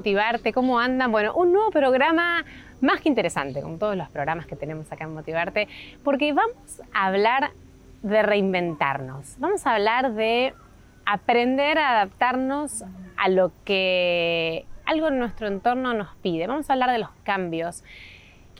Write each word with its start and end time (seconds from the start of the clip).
Motivarte. 0.00 0.54
¿Cómo 0.54 0.80
andan? 0.80 1.12
Bueno, 1.12 1.34
un 1.34 1.52
nuevo 1.52 1.70
programa 1.70 2.42
más 2.80 3.02
que 3.02 3.10
interesante, 3.10 3.60
como 3.60 3.76
todos 3.76 3.96
los 3.96 4.08
programas 4.08 4.46
que 4.46 4.56
tenemos 4.56 4.90
acá 4.90 5.04
en 5.04 5.12
Motivarte, 5.12 5.68
porque 6.02 6.32
vamos 6.32 6.80
a 6.94 7.04
hablar 7.04 7.50
de 8.02 8.22
reinventarnos. 8.22 9.36
Vamos 9.38 9.66
a 9.66 9.74
hablar 9.74 10.14
de 10.14 10.54
aprender 11.04 11.76
a 11.76 11.90
adaptarnos 11.90 12.82
a 13.18 13.28
lo 13.28 13.52
que 13.66 14.64
algo 14.86 15.08
en 15.08 15.18
nuestro 15.18 15.48
entorno 15.48 15.92
nos 15.92 16.14
pide. 16.22 16.46
Vamos 16.46 16.70
a 16.70 16.72
hablar 16.72 16.92
de 16.92 16.98
los 16.98 17.10
cambios 17.22 17.84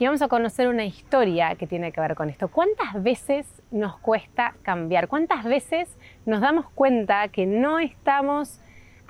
y 0.01 0.05
vamos 0.05 0.23
a 0.23 0.27
conocer 0.27 0.67
una 0.67 0.83
historia 0.83 1.53
que 1.53 1.67
tiene 1.67 1.91
que 1.91 2.01
ver 2.01 2.15
con 2.15 2.31
esto. 2.31 2.47
¿Cuántas 2.47 3.01
veces 3.03 3.63
nos 3.69 3.99
cuesta 3.99 4.55
cambiar? 4.63 5.07
¿Cuántas 5.07 5.43
veces 5.43 5.95
nos 6.25 6.41
damos 6.41 6.69
cuenta 6.71 7.27
que 7.27 7.45
no 7.45 7.77
estamos 7.77 8.59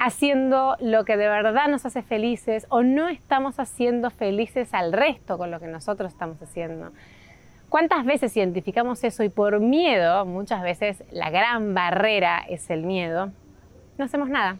haciendo 0.03 0.77
lo 0.80 1.05
que 1.05 1.16
de 1.16 1.27
verdad 1.30 1.67
nos 1.67 1.85
hace 1.85 2.02
felices 2.02 2.66
o 2.69 2.81
no 2.81 3.07
estamos 3.07 3.59
haciendo 3.59 4.09
felices 4.09 4.73
al 4.73 4.93
resto 4.93 5.38
con 5.38 5.52
lo 5.52 5.59
que 5.59 5.67
nosotros 5.67 6.11
estamos 6.11 6.41
haciendo. 6.41 6.91
¿Cuántas 7.69 8.03
veces 8.03 8.35
identificamos 8.35 9.03
eso 9.03 9.23
y 9.23 9.30
por 9.30 9.59
miedo, 9.59 10.25
muchas 10.25 10.63
veces 10.63 11.03
la 11.11 11.30
gran 11.30 11.75
barrera 11.75 12.43
es 12.49 12.71
el 12.71 12.81
miedo, 12.81 13.31
no 13.99 14.05
hacemos 14.05 14.27
nada 14.27 14.58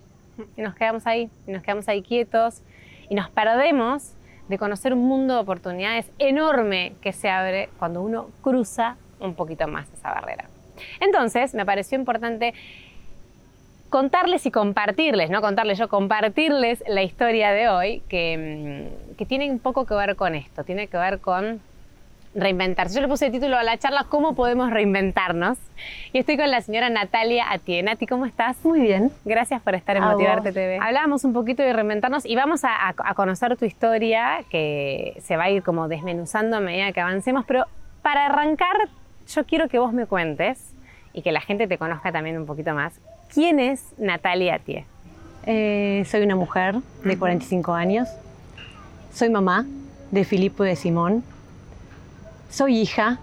y 0.56 0.62
nos 0.62 0.76
quedamos 0.76 1.08
ahí, 1.08 1.28
y 1.48 1.52
nos 1.52 1.64
quedamos 1.64 1.90
ahí 1.90 2.04
quietos 2.04 2.62
y 3.10 3.16
nos 3.16 3.32
perdemos 3.32 4.14
de 4.48 4.60
conocer 4.60 4.94
un 4.94 5.08
mundo 5.08 5.34
de 5.34 5.40
oportunidades 5.40 6.12
enorme 6.20 6.94
que 7.02 7.14
se 7.14 7.32
abre 7.32 7.70
cuando 7.80 8.04
uno 8.04 8.30
cruza 8.44 8.96
un 9.20 9.34
poquito 9.34 9.68
más 9.68 9.92
esa 9.92 10.14
barrera. 10.14 10.46
Entonces, 11.00 11.56
me 11.56 11.66
pareció 11.66 11.98
importante 11.98 12.54
contarles 13.92 14.46
y 14.46 14.52
compartirles, 14.52 15.30
no 15.30 15.42
contarles 15.42 15.78
yo, 15.78 15.90
compartirles 15.90 16.84
la 16.88 17.04
historia 17.04 17.52
de 17.52 17.70
hoy 17.70 18.02
que, 18.10 18.90
mm, 19.12 19.16
que 19.18 19.26
tiene 19.28 19.52
un 19.52 19.60
poco 19.60 19.86
que 19.86 19.94
ver 19.94 20.16
con 20.16 20.34
esto, 20.34 20.64
tiene 20.64 20.88
que 20.88 20.98
ver 20.98 21.20
con 21.20 21.62
reinventarse. 22.34 22.96
Yo 22.96 23.02
le 23.02 23.10
puse 23.10 23.26
el 23.26 23.34
título 23.34 23.58
a 23.58 23.64
la 23.64 23.78
charla 23.78 24.06
¿Cómo 24.08 24.34
podemos 24.34 24.72
reinventarnos? 24.72 25.58
Y 26.14 26.20
estoy 26.20 26.38
con 26.38 26.50
la 26.50 26.62
señora 26.62 26.90
Natalia 26.90 27.52
Atie. 27.52 27.84
Nati, 27.84 28.08
¿cómo 28.08 28.26
estás? 28.26 28.64
Muy 28.64 28.80
bien. 28.80 29.12
Gracias 29.26 29.62
por 29.62 29.76
estar 29.76 29.98
en 29.98 30.04
Motivarte 30.04 30.54
TV. 30.54 30.80
Hablábamos 30.82 31.26
un 31.26 31.34
poquito 31.34 31.62
de 31.62 31.74
reinventarnos 31.74 32.26
y 32.26 32.36
vamos 32.36 32.64
a, 32.64 32.70
a, 32.88 33.14
conocer 33.14 33.58
tu 33.58 33.66
historia 33.66 34.46
que 34.50 35.18
se 35.22 35.36
va 35.36 35.44
a 35.44 35.50
ir 35.50 35.64
como 35.64 35.90
desmenuzando 35.90 36.56
a 36.56 36.60
medida 36.62 36.94
que 36.94 37.02
avancemos, 37.02 37.44
pero 37.46 37.66
para 38.02 38.28
arrancar 38.28 38.88
yo 39.28 39.46
quiero 39.46 39.68
que 39.68 39.80
vos 39.80 39.92
me 39.92 40.06
cuentes 40.06 40.74
y 41.12 41.22
que 41.22 41.34
la 41.34 41.42
gente 41.42 41.68
te 41.68 41.78
conozca 41.78 42.14
también 42.14 42.38
un 42.38 42.46
poquito 42.46 42.74
más. 42.74 43.02
¿Quién 43.34 43.62
es 43.62 43.94
Natalia 43.98 44.56
Atie? 44.56 44.86
Eh, 45.46 46.06
soy 46.10 46.24
una 46.24 46.36
mujer 46.36 46.76
de 47.06 47.18
45 47.18 47.72
años. 47.74 48.10
Soy 49.14 49.30
mamá 49.30 49.66
de 50.12 50.26
Filipo 50.26 50.66
y 50.66 50.68
de 50.68 50.76
Simón. 50.76 51.24
Soy 52.50 52.80
hija 52.80 53.20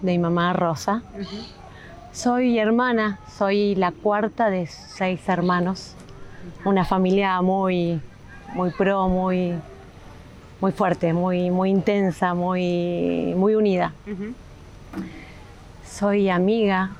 de 0.00 0.12
mi 0.12 0.18
mamá 0.18 0.52
Rosa. 0.52 1.02
Soy 2.12 2.58
hermana, 2.58 3.20
soy 3.38 3.76
la 3.76 3.92
cuarta 3.92 4.50
de 4.50 4.66
seis 4.66 5.20
hermanos. 5.28 5.94
Una 6.64 6.84
familia 6.84 7.40
muy, 7.40 8.00
muy 8.54 8.70
pro, 8.70 9.08
muy, 9.08 9.54
muy 10.60 10.72
fuerte, 10.72 11.12
muy, 11.12 11.52
muy 11.52 11.70
intensa, 11.70 12.34
muy, 12.34 13.32
muy 13.36 13.54
unida. 13.54 13.92
Soy 15.86 16.30
amiga. 16.30 16.90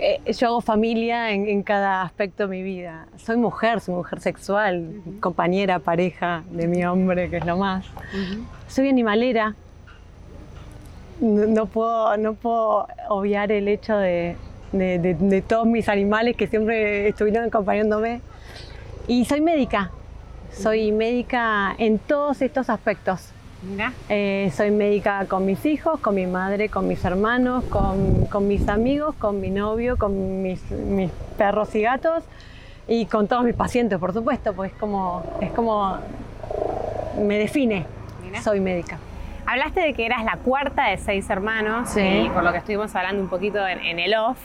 Eh, 0.00 0.20
yo 0.32 0.46
hago 0.46 0.60
familia 0.60 1.32
en, 1.32 1.62
cada 1.64 2.02
aspecto 2.02 2.44
de 2.44 2.48
mi 2.50 2.62
vida. 2.62 3.06
Soy 3.16 3.36
mujer, 3.36 3.80
soy 3.80 3.96
mujer 3.96 4.20
sexual, 4.20 5.02
compañera, 5.20 5.80
pareja 5.80 6.44
de 6.50 6.68
mi 6.68 6.84
hombre, 6.84 7.28
que 7.28 7.38
es 7.38 7.46
lo 7.46 7.56
más. 7.56 7.84
Soy 8.68 8.88
animalera. 8.88 9.56
No, 11.20 11.66
puedo, 11.66 12.16
no 12.16 12.34
puedo 12.34 12.86
obviar 13.08 13.50
el 13.50 13.66
hecho 13.66 13.96
de, 13.96 14.36
de, 14.70 15.44
todos 15.46 15.66
mis 15.66 15.88
animales 15.88 16.36
que 16.36 16.46
siempre 16.46 17.08
estuvieron 17.08 17.46
acompañándome. 17.46 18.20
Y 19.08 19.24
soy 19.24 19.40
médica. 19.40 19.90
Soy 20.52 20.92
médica 20.92 21.74
en 21.76 21.98
todos 21.98 22.40
estos 22.40 22.70
aspectos. 22.70 23.32
Eh, 24.08 24.52
soy 24.54 24.70
médica 24.70 25.26
con 25.26 25.44
mis 25.44 25.66
hijos, 25.66 25.98
con 25.98 26.14
mi 26.14 26.26
madre, 26.26 26.68
con 26.68 26.86
mis 26.86 27.04
hermanos, 27.04 27.64
con, 27.64 28.46
mis 28.46 28.68
amigos, 28.68 29.16
con 29.16 29.40
mi 29.40 29.50
novio, 29.50 29.96
con 29.96 30.42
mis, 30.42 30.60
perros 31.36 31.74
y 31.74 31.82
gatos 31.82 32.24
y 32.86 33.06
con 33.06 33.26
todos 33.26 33.44
mis 33.44 33.54
pacientes, 33.54 33.98
por 33.98 34.12
supuesto, 34.12 34.52
pues 34.54 34.72
es 34.72 34.78
como, 34.78 35.24
es 35.40 35.50
como 35.50 35.98
me 37.20 37.38
define. 37.38 37.84
Soy 38.42 38.60
médica. 38.60 38.98
Hablaste 39.46 39.80
de 39.80 39.94
que 39.94 40.06
eras 40.06 40.24
la 40.24 40.36
cuarta 40.36 40.90
de 40.90 40.98
seis 40.98 41.28
hermanos 41.28 41.96
y 41.96 42.28
por 42.28 42.44
lo 42.44 42.52
que 42.52 42.58
estuvimos 42.58 42.94
hablando 42.94 43.22
un 43.22 43.28
poquito 43.28 43.66
en 43.66 43.98
el 43.98 44.14
off, 44.14 44.38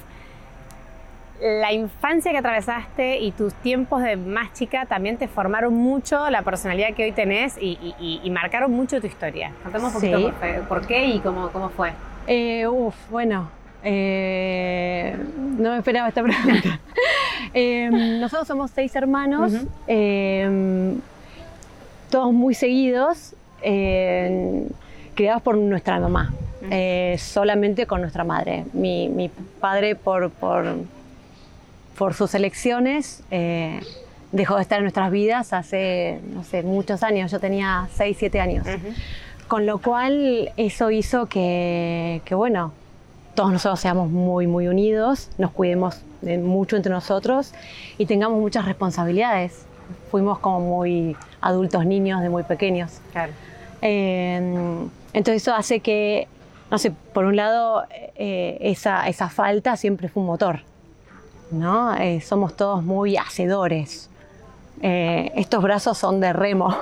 la 1.43 1.73
infancia 1.73 2.31
que 2.31 2.37
atravesaste 2.37 3.17
y 3.19 3.31
tus 3.31 3.53
tiempos 3.55 4.01
de 4.01 4.15
más 4.15 4.53
chica 4.53 4.85
también 4.85 5.17
te 5.17 5.27
formaron 5.27 5.73
mucho 5.73 6.29
la 6.29 6.41
personalidad 6.41 6.93
que 6.93 7.03
hoy 7.03 7.11
tenés 7.11 7.57
y, 7.59 8.29
marcaron 8.31 8.71
mucho 8.71 9.01
tu 9.01 9.07
historia. 9.07 9.51
Contame 9.61 9.85
un 9.87 9.93
poquito 9.93 10.33
por, 10.69 10.87
qué 10.87 11.05
y 11.05 11.19
cómo, 11.19 11.49
cómo 11.49 11.69
fue. 11.69 11.91
Eh, 12.27 12.65
uf, 12.65 12.95
bueno, 13.11 13.49
eh, 13.83 15.17
no 15.59 15.71
me 15.71 15.77
esperaba 15.79 16.07
esta 16.07 16.23
pregunta. 16.23 16.79
Nosotros 18.21 18.47
somos 18.47 18.71
seis 18.71 18.95
hermanos, 18.95 19.51
todos 22.09 22.33
muy 22.33 22.53
seguidos, 22.53 23.35
criados 23.61 25.41
por 25.43 25.57
nuestra 25.57 25.99
mamá, 25.99 26.33
eh, 26.71 27.17
solamente 27.19 27.85
con 27.85 27.99
nuestra 27.99 28.23
madre. 28.23 28.63
Mi, 28.71 29.29
padre 29.59 29.95
por 29.95 30.29
por 30.31 30.63
sus 32.13 32.33
elecciones, 32.35 33.23
eh, 33.31 33.79
dejó 34.31 34.55
de 34.55 34.63
estar 34.63 34.79
en 34.79 34.83
nuestras 34.83 35.11
vidas 35.11 35.53
hace, 35.53 36.19
no 36.33 36.43
sé, 36.43 36.63
muchos 36.63 37.03
años. 37.03 37.31
Yo 37.31 37.39
tenía 37.39 37.87
6, 37.93 38.17
7 38.19 38.39
años. 38.39 38.67
Con 39.47 39.65
lo 39.65 39.79
cual 39.79 40.51
eso 40.57 40.89
hizo 40.91 41.27
que, 41.27 42.21
que, 42.25 42.35
bueno, 42.35 42.73
todos 43.35 43.51
nosotros 43.51 43.79
seamos 43.79 44.09
muy, 44.09 44.47
muy 44.47 44.67
unidos, 44.67 45.29
nos 45.37 45.51
cuidemos 45.51 46.01
mucho 46.21 46.75
entre 46.75 46.91
nosotros 46.91 47.53
y 47.97 48.05
tengamos 48.05 48.39
muchas 48.39 48.65
responsabilidades. 48.65 49.65
Fuimos 50.12 50.39
como 50.39 50.59
muy 50.62 51.15
adultos 51.41 51.85
niños 51.85 52.21
de 52.21 52.29
muy 52.29 52.44
pequeños. 52.44 53.00
Claro. 53.12 53.33
Em, 53.81 54.89
entonces 55.13 55.41
eso 55.41 55.53
hace 55.53 55.81
que, 55.81 56.27
no 56.71 56.77
sé, 56.77 56.91
por 57.13 57.25
un 57.25 57.35
lado, 57.35 57.83
eh, 58.15 58.57
esa, 58.62 59.07
esa 59.09 59.29
falta 59.29 59.75
siempre 59.75 60.07
fue 60.07 60.21
un 60.21 60.27
motor. 60.27 60.62
¿No? 61.53 61.95
Eh, 61.95 62.21
somos 62.21 62.55
todos 62.55 62.83
muy 62.83 63.17
hacedores. 63.17 64.09
Eh, 64.81 65.31
estos 65.35 65.63
brazos 65.63 65.97
son 65.97 66.19
de 66.19 66.33
remo, 66.33 66.75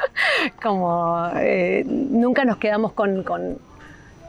como 0.62 1.28
eh, 1.36 1.84
nunca 1.86 2.44
nos 2.44 2.56
quedamos 2.56 2.92
con, 2.92 3.22
con, 3.22 3.58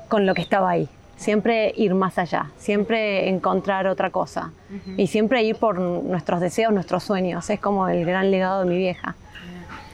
con, 0.07 0.25
lo 0.25 0.33
que 0.35 0.41
estaba 0.41 0.69
ahí. 0.69 0.87
Siempre 1.17 1.73
ir 1.75 1.95
más 1.95 2.19
allá, 2.19 2.51
siempre 2.57 3.29
encontrar 3.29 3.87
otra 3.87 4.09
cosa 4.09 4.51
y 4.97 5.07
siempre 5.07 5.43
ir 5.43 5.55
por 5.55 5.79
nuestros 5.79 6.41
deseos, 6.41 6.73
nuestros 6.73 7.03
sueños. 7.03 7.49
Es 7.49 7.59
como 7.59 7.87
el 7.87 8.05
gran 8.05 8.31
legado 8.31 8.63
de 8.63 8.69
mi 8.69 8.77
vieja. 8.77 9.15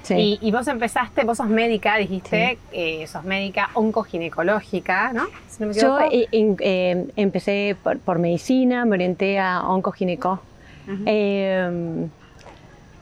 Y, 0.10 0.52
vos 0.52 0.68
empezaste, 0.68 1.24
vos 1.24 1.38
sos 1.38 1.48
médica, 1.48 1.98
dijiste, 1.98 2.58
eh, 2.72 3.06
sos 3.08 3.24
médica 3.24 3.70
oncoginecológica, 3.74 5.14
¿no? 5.14 5.28
Yo 5.74 6.00
eh, 6.12 6.28
eh, 6.32 7.08
empecé 7.16 7.76
por, 7.84 8.20
medicina, 8.20 8.86
me 8.86 8.96
orienté 8.96 9.40
a 9.40 9.62
oncogineco. 9.68 10.40
Em, 11.06 12.10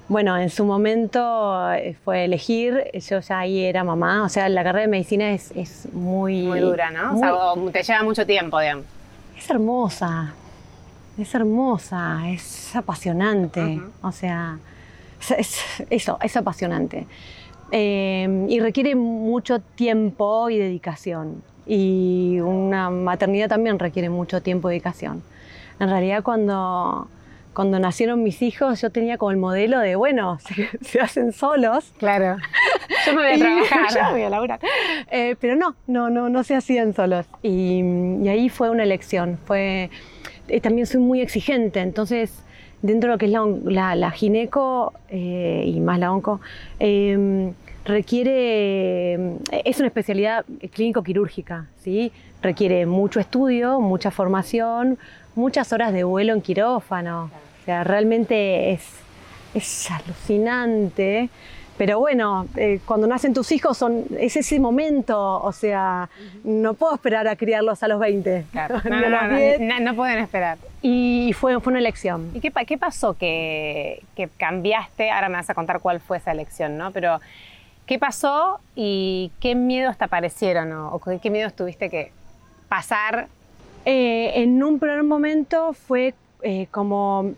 bueno, 0.08 0.38
en 0.38 0.50
su 0.50 0.66
momento 0.66 1.70
fue 2.04 2.26
elegir, 2.26 2.84
yo 2.94 3.20
ya 3.20 3.40
ahí 3.40 3.64
era 3.64 3.84
mamá, 3.84 4.24
o 4.24 4.30
sea, 4.30 4.50
la 4.50 4.64
carrera 4.64 4.82
de 4.82 4.88
medicina 4.90 5.32
es, 5.32 5.52
es 5.52 5.88
muy... 5.94 6.44
Muy 6.44 6.60
dura, 6.60 6.92
¿no? 6.92 7.16
o 7.16 7.18
sea, 7.18 7.72
te 7.72 7.84
lleva 7.84 8.04
mucho 8.04 8.26
tiempo, 8.26 8.60
digamos. 8.60 8.86
Es 9.38 9.50
hermosa, 9.50 10.34
es 11.18 11.34
hermosa, 11.34 12.30
es 12.30 12.76
apasionante, 12.76 13.82
o 14.02 14.12
sea 14.12 14.60
es, 15.38 15.62
eso, 15.90 16.18
es 16.22 16.38
apasionante. 16.38 17.06
Eh, 17.72 18.46
y 18.50 18.60
requiere 18.60 18.96
mucho 18.96 19.60
tiempo 19.60 20.50
y 20.50 20.58
dedicación. 20.58 21.44
Y 21.68 22.40
una 22.40 22.90
maternidad 22.90 23.48
también 23.48 23.78
requiere 23.78 24.10
mucho 24.10 24.42
tiempo 24.42 24.70
y 24.70 24.74
dedicación. 24.74 25.22
En 25.80 25.90
realidad 25.90 26.24
cuando, 26.24 27.08
cuando 27.54 27.80
nacieron 27.80 28.24
mis 28.24 28.42
hijos 28.42 28.82
yo 28.82 28.90
tenía 28.90 29.18
como 29.18 29.32
el 29.32 29.38
modelo 29.38 29.80
de, 29.80 29.96
bueno, 29.96 30.40
se, 30.82 31.00
hacen 31.00 31.32
solos. 31.32 31.94
Claro. 32.00 32.38
Yo 33.06 33.14
me 33.14 33.22
voy 33.22 33.34
a 33.34 33.38
trabajar. 33.38 33.90
yo 33.94 34.04
me 34.06 34.12
voy 34.12 34.24
a 34.24 34.30
laburar. 34.30 34.60
Eh, 35.12 35.36
pero 35.40 35.56
no, 35.56 35.76
no, 35.88 36.10
no, 36.10 36.28
no 36.28 36.44
se 36.44 36.56
hacían 36.56 36.94
solos. 36.94 37.28
Y, 37.44 37.82
y 38.22 38.28
ahí 38.28 38.50
fue 38.50 38.70
una 38.72 38.84
elección. 38.84 39.38
Fue, 39.46 39.90
eh, 40.50 40.60
también 40.60 40.88
soy 40.88 41.00
muy 41.00 41.22
exigente, 41.22 41.80
entonces 41.80 42.44
dentro 42.82 43.10
de 43.10 43.16
lo 43.16 43.18
que 43.18 43.26
es 43.26 43.32
la, 43.66 43.96
la, 43.96 44.12
gineco 44.12 44.94
eh, 45.10 45.64
y 45.68 45.80
más 45.80 46.00
la 46.00 46.12
onco, 46.12 46.42
em, 46.80 47.54
requiere, 47.86 49.16
es 49.66 49.80
una 49.80 49.88
especialidad 49.88 50.46
clínico-quirúrgica, 50.74 51.68
¿sí? 51.82 52.12
requiere 52.42 52.86
mucho 52.86 53.20
estudio, 53.20 53.80
mucha 53.80 54.12
formación, 54.12 54.98
muchas 55.36 55.74
horas 55.74 55.94
de 55.94 56.04
vuelo 56.04 56.34
en 56.34 56.42
quirófano. 56.42 57.30
O 57.62 57.66
sea, 57.66 57.84
realmente 57.84 58.72
es, 58.72 58.88
es 59.54 59.92
alucinante. 59.92 61.30
Pero 61.80 61.98
bueno, 61.98 62.46
eh, 62.58 62.82
cuando 62.86 63.08
nacen 63.08 63.34
tus 63.34 63.54
hijos 63.54 63.78
son, 63.78 64.04
es 64.20 64.36
ese 64.36 64.60
momento, 64.60 65.42
o 65.42 65.54
sea, 65.54 66.10
no 66.44 66.74
puedo 66.74 66.94
esperar 66.94 67.26
a 67.30 67.38
criarlos 67.38 67.82
a 67.84 67.88
los 67.88 68.02
20. 68.02 68.48
Claro. 68.52 68.82
No, 68.90 69.00
no, 69.00 69.80
no, 69.80 69.96
pueden 69.96 70.20
esperar. 70.20 70.58
Y 70.82 71.32
fue, 71.40 71.58
fue 71.62 71.72
una 71.72 71.80
elección. 71.80 72.32
¿Y 72.34 72.42
qué, 72.42 72.52
qué 72.68 72.78
pasó 72.78 73.14
que, 73.14 74.04
que, 74.14 74.28
cambiaste? 74.28 75.10
Ahora 75.10 75.30
me 75.30 75.36
vas 75.36 75.50
a 75.50 75.54
contar 75.54 75.80
cuál 75.80 76.02
fue 76.02 76.18
esa 76.18 76.34
elección, 76.34 76.78
¿no? 76.78 76.92
Pero, 76.92 77.22
¿qué 77.86 77.98
pasó 77.98 78.60
y 78.76 79.32
qué 79.40 79.56
miedos 79.56 79.98
te 79.98 80.04
aparecieron 80.04 80.74
o, 80.74 81.00
qué 81.22 81.30
miedos 81.30 81.54
tuviste 81.54 81.90
que 81.90 82.12
pasar? 82.68 83.28
Eh, 83.86 84.34
en 84.36 84.62
un 84.62 84.80
primer 84.80 85.04
momento 85.04 85.72
fue 85.72 86.14
eh, 86.42 86.68
como 86.72 87.32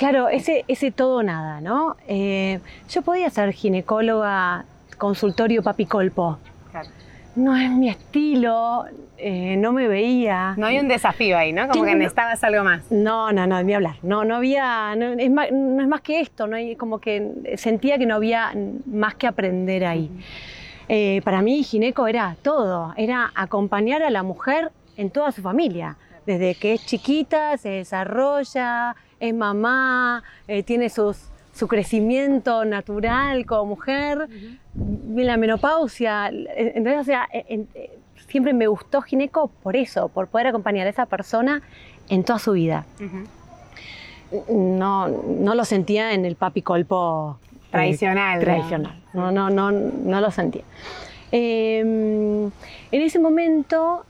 Claro, 0.00 0.30
ese, 0.30 0.64
ese 0.66 0.90
todo 0.90 1.22
nada, 1.22 1.60
¿no? 1.60 1.94
Eh, 2.08 2.58
yo 2.88 3.02
podía 3.02 3.28
ser 3.28 3.52
ginecóloga, 3.52 4.64
consultorio 4.96 5.62
papicolpo. 5.62 6.38
Claro. 6.70 6.88
No 7.36 7.54
es 7.54 7.70
mi 7.70 7.90
estilo, 7.90 8.86
eh, 9.18 9.58
no 9.58 9.72
me 9.72 9.88
veía. 9.88 10.54
No 10.56 10.64
hay 10.64 10.78
un 10.78 10.88
desafío 10.88 11.36
ahí, 11.36 11.52
¿no? 11.52 11.68
Como 11.68 11.84
que 11.84 11.94
necesitabas 11.94 12.42
algo 12.44 12.64
más. 12.64 12.90
No, 12.90 13.30
no, 13.30 13.46
no, 13.46 13.62
ni 13.62 13.74
hablar. 13.74 13.96
No, 14.02 14.24
no 14.24 14.36
había, 14.36 14.96
no 14.96 15.12
es, 15.12 15.30
más, 15.30 15.52
no 15.52 15.82
es 15.82 15.88
más 15.88 16.00
que 16.00 16.20
esto, 16.20 16.46
no 16.46 16.56
hay, 16.56 16.76
como 16.76 16.98
que 16.98 17.54
sentía 17.58 17.98
que 17.98 18.06
no 18.06 18.14
había 18.14 18.54
más 18.86 19.16
que 19.16 19.26
aprender 19.26 19.84
ahí. 19.84 20.10
Eh, 20.88 21.20
para 21.26 21.42
mí, 21.42 21.62
gineco 21.62 22.06
era 22.06 22.36
todo, 22.40 22.94
era 22.96 23.32
acompañar 23.34 24.02
a 24.02 24.08
la 24.08 24.22
mujer 24.22 24.72
en 24.96 25.10
toda 25.10 25.30
su 25.30 25.42
familia, 25.42 25.98
desde 26.26 26.54
que 26.54 26.74
es 26.74 26.86
chiquita, 26.86 27.56
se 27.58 27.70
desarrolla, 27.70 28.94
es 29.18 29.34
mamá, 29.34 30.22
eh, 30.48 30.62
tiene 30.62 30.88
su 30.90 31.14
crecimiento 31.68 32.64
natural 32.64 33.46
como 33.46 33.66
mujer, 33.66 34.28
la 34.74 35.36
menopausia. 35.36 36.28
Entonces, 36.28 37.00
o 37.00 37.04
sea, 37.04 37.28
eh, 37.32 37.66
siempre 38.30 38.52
me 38.52 38.66
gustó 38.66 39.02
Gineco 39.02 39.48
por 39.62 39.76
eso, 39.76 40.08
por 40.08 40.28
poder 40.28 40.46
acompañar 40.46 40.86
a 40.86 40.90
esa 40.90 41.06
persona 41.06 41.62
en 42.08 42.24
toda 42.24 42.38
su 42.38 42.52
vida. 42.52 42.84
no, 44.48 45.08
no 45.08 45.54
lo 45.54 45.64
sentía 45.64 46.12
en 46.12 46.24
el 46.24 46.36
papi 46.36 46.62
colpo 46.62 47.38
eh, 47.42 47.68
tradicional. 47.70 48.40
tradicional. 48.40 49.00
¿no? 49.12 49.32
no, 49.32 49.50
no, 49.50 49.70
no, 49.70 50.20
lo 50.20 50.30
sentía. 50.30 50.62
Em, 51.32 52.46
en 52.46 53.02
ese 53.02 53.18
momento 53.18 54.04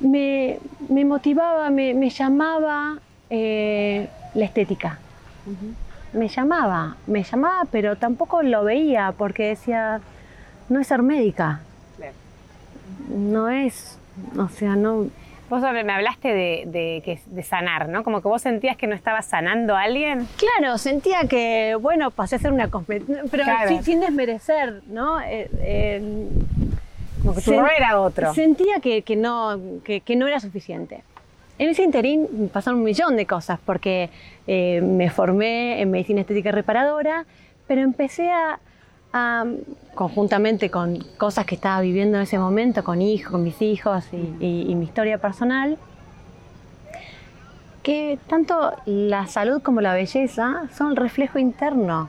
me, 0.00 0.58
motivaba, 1.04 1.70
me 1.70 2.10
llamaba 2.10 2.98
eh, 3.30 4.08
la 4.34 4.44
estética. 4.44 4.98
Me 6.12 6.28
llamaba, 6.28 6.96
me 7.06 7.22
llamaba, 7.22 7.66
pero 7.70 7.96
tampoco 7.96 8.42
lo 8.42 8.64
veía 8.64 9.12
porque 9.16 9.48
decía, 9.48 10.00
no 10.68 10.80
es 10.80 10.86
ser 10.86 11.02
médica. 11.02 11.60
No 13.08 13.48
es, 13.48 13.98
o 14.38 14.48
sea, 14.48 14.76
no... 14.76 15.08
Vos 15.50 15.62
me 15.62 15.92
hablaste 15.92 16.28
de, 16.28 17.16
de, 17.26 17.42
sanar, 17.42 17.88
¿no? 17.88 18.04
Como 18.04 18.20
que 18.20 18.28
vos 18.28 18.42
sentías 18.42 18.76
que 18.76 18.86
no 18.86 18.94
estabas 18.94 19.24
sanando 19.24 19.74
a 19.74 19.84
alguien. 19.84 20.28
Claro, 20.36 20.76
sentía 20.76 21.20
que, 21.26 21.74
bueno, 21.80 22.10
pasé 22.10 22.36
a 22.36 22.38
ser 22.38 22.52
una 22.52 22.68
pero 23.30 23.44
sin, 23.82 24.00
desmerecer, 24.00 24.82
¿no? 24.88 25.22
Eh, 25.22 26.10
como 27.20 27.34
que 27.34 27.42
tu 27.42 27.52
rol 27.52 27.70
era 27.76 28.00
otro. 28.00 28.34
Sentía 28.34 28.80
que, 28.80 29.02
no, 29.16 29.60
que, 29.84 30.00
que 30.00 30.16
no 30.16 30.26
era 30.26 30.40
suficiente. 30.40 31.02
En 31.58 31.68
ese 31.68 31.82
interín 31.82 32.48
pasaron 32.52 32.78
un 32.78 32.84
millón 32.84 33.16
de 33.16 33.26
cosas, 33.26 33.58
porque 33.64 34.10
eh, 34.46 34.80
me 34.80 35.10
formé 35.10 35.80
en 35.80 35.90
medicina 35.90 36.20
estética 36.20 36.52
reparadora, 36.52 37.26
pero 37.66 37.80
empecé 37.80 38.30
a, 38.30 38.60
conjuntamente 39.94 40.70
con 40.70 41.02
cosas 41.16 41.44
que 41.44 41.56
estaba 41.56 41.80
viviendo 41.80 42.18
en 42.18 42.22
ese 42.22 42.38
momento, 42.38 42.84
con 42.84 43.02
hijos, 43.02 43.32
con 43.32 43.42
mis 43.42 43.60
hijos 43.60 44.04
y, 44.12 44.72
mi 44.76 44.84
historia 44.84 45.18
personal, 45.18 45.76
que 47.82 48.18
tanto 48.28 48.74
la 48.86 49.26
salud 49.26 49.60
como 49.60 49.80
la 49.80 49.94
belleza 49.94 50.68
son 50.76 50.94
reflejo 50.94 51.40
interno 51.40 52.08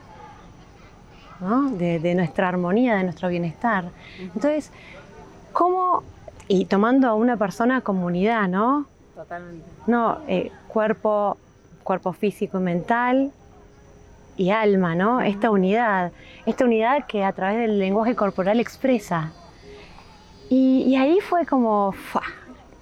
de, 1.71 2.13
nuestra 2.13 2.49
armonía, 2.49 2.97
de 2.97 3.03
nuestro 3.05 3.29
bienestar. 3.29 3.85
Entonces, 4.19 4.71
¿cómo, 5.53 6.03
y 6.47 6.65
tomando 6.65 7.07
a 7.07 7.13
una 7.13 7.37
persona 7.37 7.81
comunidad, 7.81 8.47
¿no? 8.47 8.85
Totalmente. 9.15 9.65
No, 9.87 10.19
eh, 10.27 10.51
cuerpo, 10.67 11.37
cuerpo 11.83 12.13
físico 12.13 12.59
y 12.59 12.61
mental 12.61 13.31
y 14.37 14.51
alma, 14.51 14.95
¿no? 14.95 15.21
Esta 15.21 15.51
unidad, 15.51 16.11
esta 16.45 16.63
unidad 16.63 17.05
que 17.05 17.23
a 17.23 17.33
través 17.33 17.59
del 17.59 17.77
lenguaje 17.77 18.15
corporal 18.15 18.59
expresa. 18.59 19.31
Y, 20.49 20.95
ahí 20.95 21.19
fue 21.19 21.45
como, 21.45 21.93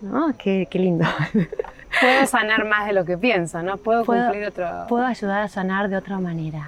¿no? 0.01 0.33
Qué, 0.37 0.67
lindo. 0.73 1.05
Puedo 1.99 2.25
sanar 2.27 2.63
más 2.65 2.85
de 2.87 2.93
lo 2.93 3.03
que 3.03 3.17
pienso, 3.17 3.61
¿no? 3.63 3.77
Puedo, 3.77 4.05
cumplir 4.05 4.45
otro... 4.45 4.85
Puedo 4.87 5.05
ayudar 5.05 5.41
a 5.41 5.47
sanar 5.49 5.89
de 5.89 5.97
otra 5.97 6.19
manera. 6.19 6.65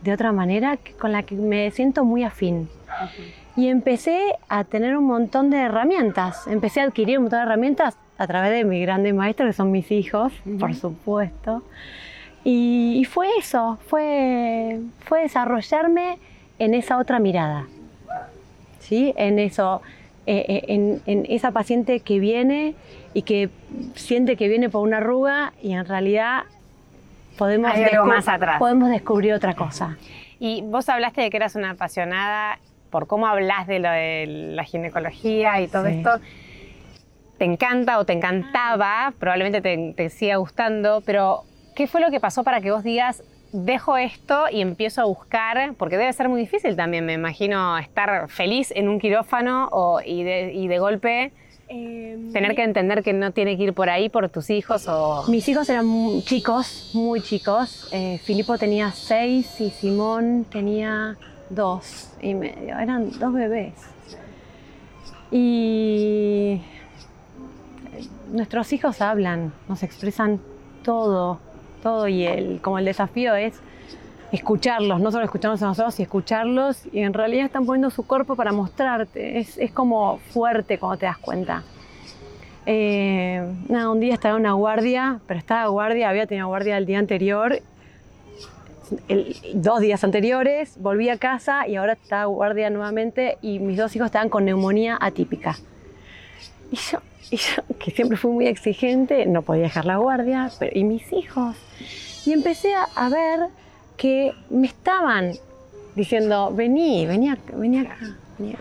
De 0.00 0.12
otra 0.12 0.32
manera 0.32 0.78
con 0.98 1.12
la 1.12 1.24
que 1.24 1.34
me 1.34 1.70
siento 1.70 2.04
muy 2.04 2.24
afín. 2.24 2.70
Y 3.56 3.68
empecé 3.68 4.36
a 4.48 4.64
tener 4.64 4.96
un 4.96 5.04
montón 5.04 5.50
de 5.50 5.58
herramientas. 5.58 6.46
Empecé 6.46 6.80
a 6.80 6.84
adquirir 6.84 7.18
un 7.18 7.24
montón 7.24 7.40
de 7.40 7.44
herramientas 7.44 7.96
a 8.18 8.26
través 8.26 8.52
de 8.52 8.64
mis 8.64 8.82
grandes 8.82 9.14
maestros, 9.14 9.48
que 9.48 9.52
son 9.52 9.70
mis 9.70 9.90
hijos, 9.90 10.32
por 10.58 10.74
supuesto. 10.74 11.62
Y, 12.44 13.06
fue 13.10 13.28
eso, 13.38 13.78
fue, 13.86 14.80
fue 15.04 15.22
desarrollarme 15.22 16.18
en 16.58 16.74
esa 16.74 16.98
otra 16.98 17.18
mirada, 17.20 17.66
¿sí? 18.80 19.12
En 19.16 19.38
eso, 19.38 19.80
eh, 20.26 20.44
eh, 20.68 21.00
en, 21.06 21.26
esa 21.28 21.52
paciente 21.52 22.00
que 22.00 22.18
viene 22.18 22.74
y 23.14 23.22
que 23.22 23.48
siente 23.94 24.36
que 24.36 24.48
viene 24.48 24.68
por 24.68 24.82
una 24.82 24.96
arruga 24.98 25.52
y 25.62 25.72
en 25.72 25.84
realidad 25.84 26.42
podemos, 27.38 27.72
más 28.06 28.28
atrás. 28.28 28.58
podemos 28.58 28.90
descubrir 28.90 29.34
otra 29.34 29.54
cosa. 29.54 29.96
Y 30.40 30.62
vos 30.62 30.88
hablaste 30.88 31.20
de 31.20 31.30
que 31.30 31.36
eras 31.36 31.54
una 31.54 31.70
apasionada 31.70 32.58
por 32.92 33.08
cómo 33.08 33.26
hablas 33.26 33.66
de 33.66 33.80
lo 33.80 33.90
de 33.90 34.26
la 34.54 34.62
ginecología 34.62 35.60
y 35.60 35.66
todo 35.66 35.86
esto 35.86 36.20
te 37.42 37.46
encanta 37.46 37.98
o 37.98 38.04
te 38.04 38.12
encantaba, 38.12 39.12
probablemente 39.18 39.92
te, 39.94 40.10
siga 40.10 40.36
gustando, 40.36 41.02
pero 41.04 41.42
¿qué 41.74 41.88
fue 41.88 42.00
lo 42.00 42.12
que 42.12 42.20
pasó 42.20 42.44
para 42.44 42.60
que 42.60 42.70
vos 42.70 42.84
digas, 42.84 43.24
dejo 43.50 43.96
esto 43.96 44.44
y 44.48 44.60
empiezo 44.60 45.00
a 45.00 45.06
buscar, 45.06 45.74
porque 45.76 45.96
debe 45.96 46.12
ser 46.12 46.28
muy 46.28 46.40
difícil 46.40 46.76
también, 46.76 47.04
me 47.04 47.14
imagino, 47.14 47.76
estar 47.78 48.28
feliz 48.28 48.70
en 48.76 48.88
un 48.88 49.00
quirófano 49.00 49.68
o, 49.72 50.00
y, 50.00 50.22
de, 50.22 50.78
golpe 50.78 51.32
em, 51.66 52.32
tener 52.32 52.54
que 52.54 52.62
entender 52.62 53.02
que 53.02 53.12
no 53.12 53.32
tiene 53.32 53.56
que 53.56 53.64
ir 53.64 53.72
por 53.74 53.90
ahí 53.90 54.08
por 54.08 54.28
tus 54.28 54.48
hijos 54.48 54.86
o... 54.86 55.24
Mis 55.26 55.48
hijos 55.48 55.68
eran 55.68 56.22
chicos, 56.22 56.92
muy 56.94 57.22
chicos. 57.22 57.88
Eh, 57.90 58.20
Filipo 58.22 58.56
tenía 58.56 58.92
seis 58.92 59.60
y 59.60 59.70
Simón 59.70 60.46
tenía 60.48 61.16
dos 61.54 62.14
y 62.20 62.34
medio. 62.34 62.78
Eran 62.78 63.10
dos 63.18 63.32
bebés. 63.32 63.74
Y 65.30 66.60
nuestros 68.32 68.72
hijos 68.72 69.00
hablan, 69.00 69.52
nos 69.68 69.82
expresan 69.82 70.40
todo, 70.82 71.38
todo 71.82 72.08
y 72.08 72.24
el, 72.24 72.60
como 72.60 72.78
el 72.78 72.84
desafío 72.84 73.34
es 73.34 73.60
escucharlos, 74.32 75.00
no 75.00 75.12
solo 75.12 75.24
escucharnos 75.24 75.62
a 75.62 75.66
nosotros 75.66 76.00
y 76.00 76.02
escucharlos 76.04 76.86
y 76.92 77.00
en 77.00 77.12
realidad 77.12 77.44
están 77.44 77.66
poniendo 77.66 77.90
su 77.90 78.06
cuerpo 78.06 78.34
para 78.34 78.50
mostrarte, 78.52 79.38
es, 79.38 79.58
como 79.72 80.18
fuerte 80.32 80.78
cuando 80.78 80.98
te 80.98 81.06
das 81.06 81.18
cuenta. 81.18 81.62
Eh, 82.64 83.44
un 83.68 84.00
día 84.00 84.14
estaba 84.14 84.36
en 84.36 84.40
una 84.40 84.52
guardia, 84.52 85.20
pero 85.26 85.38
estaba 85.38 85.66
guardia, 85.66 86.08
había 86.08 86.26
tenido 86.26 86.46
guardia 86.46 86.78
el 86.78 86.86
día 86.86 86.98
anterior, 86.98 87.60
dos 89.54 89.80
días 89.80 90.04
anteriores, 90.04 90.76
volví 90.78 91.08
a 91.08 91.16
casa 91.16 91.66
y 91.66 91.76
ahora 91.76 91.94
estaba 91.94 92.26
guardia 92.26 92.70
nuevamente 92.70 93.38
y 93.42 93.58
mis 93.58 93.76
dos 93.76 93.94
hijos 93.96 94.06
estaban 94.06 94.28
con 94.28 94.44
neumonía 94.44 94.98
atípica. 95.00 95.56
Y 96.70 96.76
yo, 96.76 96.98
y 97.30 97.36
yo, 97.36 97.62
que 97.78 97.90
siempre 97.90 98.16
fui 98.16 98.30
muy 98.30 98.46
exigente, 98.46 99.26
no 99.26 99.42
podía 99.42 99.64
dejar 99.64 99.84
la 99.84 99.96
guardia, 99.96 100.50
pero, 100.58 100.72
y 100.74 100.84
mis 100.84 101.12
hijos. 101.12 101.56
Y 102.26 102.32
empecé 102.32 102.72
a, 102.74 103.08
ver 103.08 103.48
que 103.96 104.32
me 104.50 104.66
estaban 104.66 105.32
diciendo, 105.94 106.52
vení, 106.54 107.06
vení 107.06 107.30
acá, 107.30 107.52
vení 107.54 107.86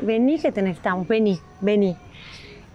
vení, 0.02 0.40
que 0.40 0.52
te 0.52 0.62
necesitamos, 0.62 1.08
vení, 1.08 1.40
vení. 1.62 1.96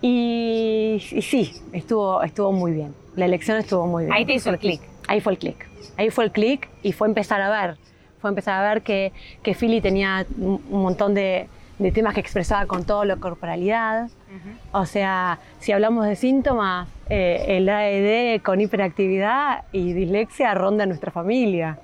Y, 0.02 1.00
y, 1.12 1.22
sí, 1.22 1.52
estuvo, 1.72 2.22
estuvo 2.22 2.52
muy 2.52 2.72
bien. 2.72 2.94
la 3.16 3.24
elección 3.24 3.58
estuvo 3.58 3.86
muy 3.86 4.04
bien. 4.04 4.14
Ahí 4.14 4.24
te 4.24 4.34
hizo 4.34 4.50
el 4.50 4.58
clic. 4.58 4.80
Ahí 5.06 5.20
fue 5.20 5.34
el 5.34 5.38
clic. 5.38 5.66
Ahí 5.96 6.10
fue 6.10 6.24
el 6.24 6.32
clic 6.32 6.68
y 6.82 6.92
fue 6.92 7.08
empezar 7.08 7.40
a 7.40 7.50
ver. 7.50 7.76
Fue 8.20 8.30
empezar 8.30 8.64
a 8.64 8.68
ver 8.68 8.82
que, 8.82 9.12
que 9.42 9.54
Philly 9.54 9.80
tenía 9.80 10.26
un 10.38 10.60
montón 10.70 11.14
de, 11.14 11.48
de 11.78 11.92
temas 11.92 12.14
que 12.14 12.20
expresaba 12.20 12.66
con 12.66 12.84
toda 12.84 13.04
la 13.04 13.16
corporalidad. 13.16 14.08
O 14.72 14.86
sea, 14.86 15.38
si 15.60 15.72
hablamos 15.72 16.06
de 16.06 16.16
síntomas, 16.16 16.88
eh, 17.08 17.44
el 17.48 17.68
AED 17.68 18.42
con 18.42 18.60
hiperactividad 18.60 19.64
y 19.72 19.92
dislexia 19.92 20.54
ronda 20.54 20.86
nuestra 20.86 21.10
familia. 21.10 21.78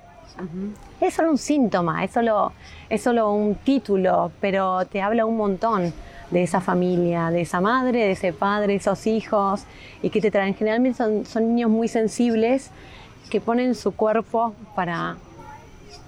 Es 0.99 1.13
solo 1.13 1.29
un 1.29 1.37
síntoma, 1.37 2.03
es 2.03 2.11
solo, 2.11 2.53
es 2.89 3.03
solo 3.03 3.31
un 3.31 3.55
título, 3.55 4.31
pero 4.41 4.85
te 4.85 5.01
habla 5.01 5.25
un 5.25 5.37
montón 5.37 5.93
de 6.31 6.41
esa 6.41 6.59
familia, 6.59 7.29
de 7.29 7.41
esa 7.41 7.61
madre, 7.61 7.99
de 7.99 8.11
ese 8.11 8.33
padre, 8.33 8.73
esos 8.75 9.05
hijos, 9.05 9.65
y 10.01 10.09
que 10.09 10.21
te 10.21 10.31
traen. 10.31 10.55
Generalmente 10.55 10.97
son, 10.97 11.25
son 11.25 11.49
niños 11.49 11.69
muy 11.69 11.87
sensibles 11.87 12.71
que 13.33 13.41
ponen 13.41 13.73
su 13.73 13.95
cuerpo 13.95 14.53
para, 14.75 15.15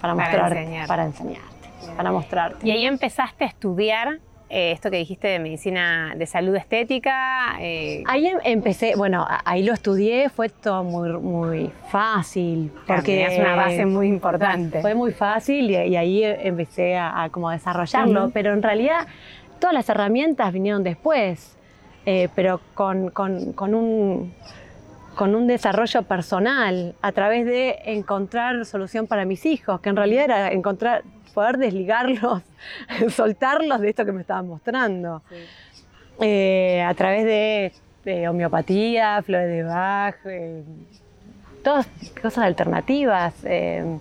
Para 0.00 0.14
mostrarte, 0.14 0.60
enseñar. 0.60 0.86
para 0.86 1.04
enseñarte, 1.06 1.68
para 1.96 2.12
mostrarte. 2.12 2.64
Y 2.64 2.70
ahí 2.70 2.86
empezaste 2.86 3.42
a 3.42 3.48
estudiar 3.48 4.20
eh, 4.48 4.70
esto 4.70 4.92
que 4.92 4.98
dijiste 4.98 5.26
de 5.26 5.40
medicina 5.40 6.14
de 6.16 6.24
salud 6.24 6.54
estética. 6.54 7.56
eh, 7.58 8.04
Ahí 8.06 8.28
em- 8.28 8.38
empecé, 8.44 8.94
bueno, 8.94 9.26
ahí 9.44 9.64
lo 9.64 9.72
estudié, 9.72 10.28
fue 10.28 10.50
todo 10.50 10.84
muy, 10.84 11.08
muy 11.18 11.72
fácil. 11.90 12.70
claro, 12.84 13.00
Porque 13.02 13.24
tenías 13.24 13.40
una 13.40 13.56
base 13.56 13.84
muy 13.86 14.06
importante. 14.06 14.80
Fue 14.82 14.94
muy 14.94 15.10
fácil 15.10 15.68
y, 15.68 15.74
y 15.74 15.96
ahí 15.96 16.22
empecé 16.22 16.96
a, 16.96 17.24
a 17.24 17.30
como 17.30 17.50
desarrollarlo, 17.50 18.30
pero 18.32 18.52
en 18.52 18.62
realidad 18.62 19.08
todas 19.58 19.74
las 19.74 19.88
herramientas 19.88 20.52
vinieron 20.52 20.84
después, 20.84 21.56
eh, 22.04 22.28
pero 22.36 22.60
con, 22.74 23.10
con- 23.10 23.52
con 23.52 23.74
un, 23.74 24.32
con 25.16 25.34
un 25.34 25.46
desarrollo 25.46 26.02
personal 26.02 26.94
a 27.00 27.10
través 27.10 27.46
de 27.46 27.78
encontrar 27.86 28.64
solución 28.66 29.06
para 29.06 29.24
mis 29.24 29.46
hijos, 29.46 29.80
que 29.80 29.88
en 29.88 29.96
realidad 29.96 30.24
era 30.26 30.52
encontrar, 30.52 31.02
poder 31.34 31.56
desligarlos, 31.56 32.42
soltarlos 33.10 33.80
de 33.80 33.88
esto 33.88 34.04
que 34.04 34.12
me 34.12 34.20
estaban 34.20 34.46
mostrando. 34.46 35.22
Eh, 36.20 36.82
a 36.86 36.92
través 36.94 37.24
de, 37.24 37.72
de 38.04 38.28
homeopatía, 38.28 39.22
flores 39.22 39.48
de 39.48 39.62
Bach, 39.62 40.16
eh, 40.26 40.62
todas 41.64 41.86
cosas 42.20 42.44
alternativas, 42.44 43.34
eh, 43.44 43.98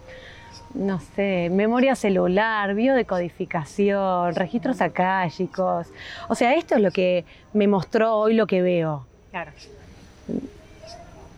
no 0.74 1.00
sé, 1.00 1.50
memoria 1.50 1.96
celular, 1.96 2.76
biodecodificación, 2.76 4.36
registros 4.36 4.82
akáshicos. 4.82 5.88
O 6.28 6.36
sea, 6.36 6.56
esto 6.56 6.76
es 6.76 6.82
lo 6.82 6.92
que 6.92 7.24
me 7.54 7.70
mostró 7.70 8.18
hoy 8.18 8.34
lo 8.34 8.48
que 8.48 8.62
veo. 8.62 9.08
Claro. 9.32 9.52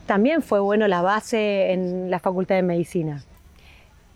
También 0.08 0.40
fue 0.40 0.58
bueno 0.58 0.88
la 0.88 1.02
base 1.02 1.70
en 1.70 2.10
la 2.10 2.18
Facultad 2.18 2.54
de 2.54 2.62
Medicina. 2.62 3.22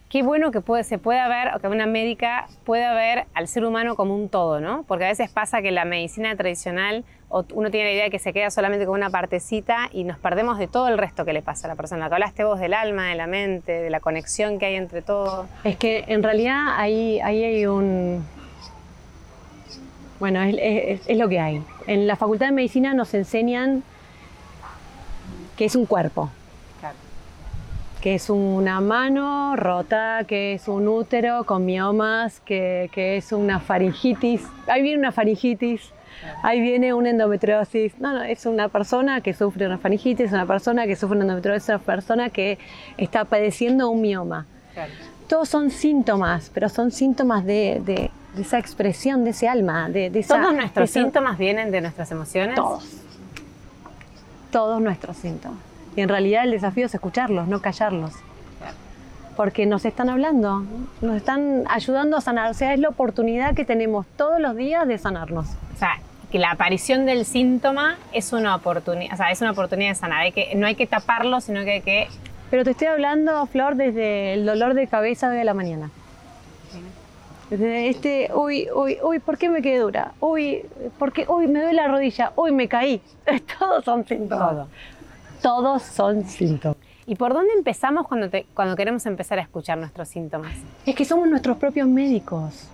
Qué 0.09 0.23
bueno 0.23 0.51
que 0.51 0.63
se 0.85 0.97
pueda 0.97 1.29
ver, 1.29 1.55
o 1.55 1.61
que 1.61 1.69
una 1.69 1.85
médica 1.85 2.47
pueda 2.65 2.95
ver 2.95 3.27
al 3.35 3.47
ser 3.47 3.67
humano 3.67 3.95
como 3.95 4.15
un 4.17 4.31
todo, 4.31 4.59
¿no? 4.59 4.85
Porque 4.89 5.05
a 5.05 5.09
veces 5.09 5.29
pasa 5.29 5.61
que 5.61 5.71
la 5.71 5.85
medicina 5.85 6.35
tradicional, 6.35 7.05
uno 7.29 7.71
tiene 7.71 7.89
la 7.89 7.93
idea 7.93 8.05
de 8.05 8.11
que 8.11 8.19
se 8.19 8.33
queda 8.33 8.51
solamente 8.51 8.87
con 8.87 8.95
una 8.95 9.11
partecita 9.11 9.91
y 9.93 10.05
nos 10.05 10.19
perdemos 10.19 10.59
de 10.59 10.67
todo 10.67 10.89
el 10.89 10.97
resto 10.97 11.27
que 11.27 11.35
le 11.35 11.43
pasa 11.43 11.67
a 11.67 11.69
la 11.69 11.77
persona. 11.77 12.09
Que 12.09 12.15
hablaste 12.15 12.45
vos 12.45 12.59
del 12.59 12.73
alma, 12.73 13.09
de 13.09 13.15
la 13.15 13.27
mente, 13.27 13.73
de 13.73 13.91
la 13.91 14.01
conexión 14.01 14.59
que 14.59 14.65
hay 14.65 14.77
entre 14.77 15.03
todo. 15.03 15.47
Es 15.63 15.77
que 15.77 16.05
en 16.09 16.23
realidad 16.23 16.69
ahí, 16.79 17.21
hay 17.21 17.67
un... 17.67 18.25
Bueno, 20.19 20.41
es 20.43 21.19
lo 21.19 21.29
que 21.29 21.39
hay. 21.39 21.63
En 21.87 22.07
la 22.07 22.17
Facultad 22.17 22.47
de 22.47 22.53
Medicina 22.53 22.95
nos 22.95 23.13
enseñan 23.13 23.83
que 25.57 25.65
es 25.65 25.77
un 25.77 25.87
cuerpo, 25.87 26.31
Claro. 26.81 26.97
que 28.01 28.15
es 28.15 28.31
una 28.31 28.81
mano 28.81 29.55
rota, 29.57 30.25
que 30.27 30.55
es 30.55 30.69
un 30.69 30.89
útero 30.89 31.45
con 31.45 31.65
miomas, 31.65 32.41
que, 32.41 32.91
que 32.93 33.17
es 33.17 33.33
una 33.33 33.61
faringitis. 33.61 34.43
Ahí 34.67 34.83
viene 34.83 34.99
una 34.99 35.13
faringitis, 35.13 35.91
ahí 36.43 36.61
viene 36.61 36.95
una 36.95 37.11
endometriosis. 37.11 37.99
No, 38.01 38.13
no, 38.13 38.23
es 38.23 38.47
una 38.47 38.69
persona 38.69 39.21
que 39.21 39.35
sufre 39.35 39.67
una 39.67 39.79
faringitis, 39.79 40.33
una 40.33 40.47
persona 40.47 40.87
que 40.87 40.97
sufre 40.97 41.17
una 41.17 41.25
endometriosis, 41.25 41.69
una 41.69 41.79
persona 41.79 42.31
que 42.31 42.59
está 42.97 43.25
padeciendo 43.25 43.89
un 43.91 44.01
mioma. 44.01 44.47
Todos 45.29 45.49
son 45.49 45.71
síntomas, 45.71 46.51
pero 46.53 46.69
son 46.69 46.91
síntomas 46.91 47.45
de, 47.45 47.81
de- 47.85 48.11
de 48.35 48.41
esa 48.41 48.59
expresión, 48.59 49.25
de 49.25 49.31
ese 49.31 49.47
alma, 49.47 49.91
de, 49.91 50.09
de 50.09 50.21
esa... 50.21 50.41
¿Todos 50.41 50.55
nuestros 50.55 50.89
esa- 50.89 51.01
síntomas 51.01 51.37
vienen 51.37 51.71
de 51.71 51.83
nuestras 51.83 52.11
emociones? 52.11 52.55
Todos. 52.55 52.87
Todos 54.53 54.81
nuestros 54.81 55.17
síntomas. 55.17 55.59
Y 55.97 56.01
en 56.01 56.09
realidad 56.09 56.45
el 56.45 56.53
desafío 56.53 56.87
es 56.87 56.95
escucharlos, 56.95 57.49
no 57.49 57.61
callarlos. 57.61 58.13
Porque 59.37 59.67
nos 59.67 59.85
están 59.85 60.09
hablando, 60.09 60.65
nos 61.01 61.17
están 61.17 61.65
ayudando 61.69 62.17
a 62.17 62.21
sanar. 62.21 62.51
O 62.51 62.55
sea, 62.55 62.73
es 62.75 62.79
la 62.79 62.91
oportunidad 62.91 63.55
que 63.55 63.65
tenemos 63.65 64.07
todos 64.17 64.41
los 64.41 64.55
días 64.55 64.87
de 64.87 64.99
sanarnos. 64.99 65.47
O 65.75 65.79
sea, 65.79 65.99
que 66.31 66.39
la 66.39 66.51
aparición 66.51 67.05
del 67.07 67.25
síntoma 67.27 67.97
es 68.13 68.33
una 68.33 68.55
oportunidad, 68.57 69.13
o 69.13 69.17
sea, 69.17 69.31
es 69.31 69.41
una 69.41 69.51
oportunidad 69.51 69.91
de 69.91 69.95
sanar. 69.95 70.21
Hay 70.21 70.33
que, 70.33 70.55
no 70.55 70.67
hay 70.67 70.75
que 70.75 70.87
taparlo, 70.87 71.41
sino 71.41 71.65
que 71.65 71.73
hay 71.73 71.81
que 71.83 72.09
Pero 72.51 72.65
te 72.65 72.71
estoy 72.71 72.89
hablando, 72.89 73.45
Flor, 73.47 73.77
desde 73.77 74.35
el 74.35 74.47
dolor 74.47 74.75
de 74.75 74.87
cabeza 74.87 75.29
de 75.29 75.45
la 75.45 75.55
mañana. 75.55 75.91
Este, 77.61 78.31
uy, 78.35 78.69
uy, 78.75 78.97
uy, 79.03 79.19
¿por 79.19 79.37
qué 79.37 79.51
me 79.51 79.61
quedé 79.61 79.79
dura? 79.79 80.13
Uy, 80.21 80.65
¿por 80.99 81.13
qué? 81.13 81.27
Uy, 81.29 81.47
me 81.47 81.61
duele 81.61 81.75
la 81.75 81.89
rodilla. 81.89 82.33
Uy, 82.37 82.51
me 82.53 82.67
caí. 82.67 83.03
Todos 83.59 83.85
son 83.85 84.07
síntomas. 84.07 84.51
Todo. 84.51 84.69
Todos 85.43 85.83
son 85.83 86.25
síntomas. 86.25 86.79
¿Y 87.05 87.17
por 87.17 87.35
dónde 87.35 87.53
empezamos 87.55 88.07
cuando, 88.09 88.31
te- 88.31 88.47
cuando 88.55 88.75
queremos 88.77 89.05
empezar 89.07 89.39
a 89.39 89.43
escuchar 89.43 89.77
nuestros 89.77 90.09
síntomas? 90.09 90.53
Es 90.87 90.95
que 90.95 91.05
somos 91.05 91.29
nuestros 91.29 91.59
propios 91.59 91.87
médicos. 91.89 92.69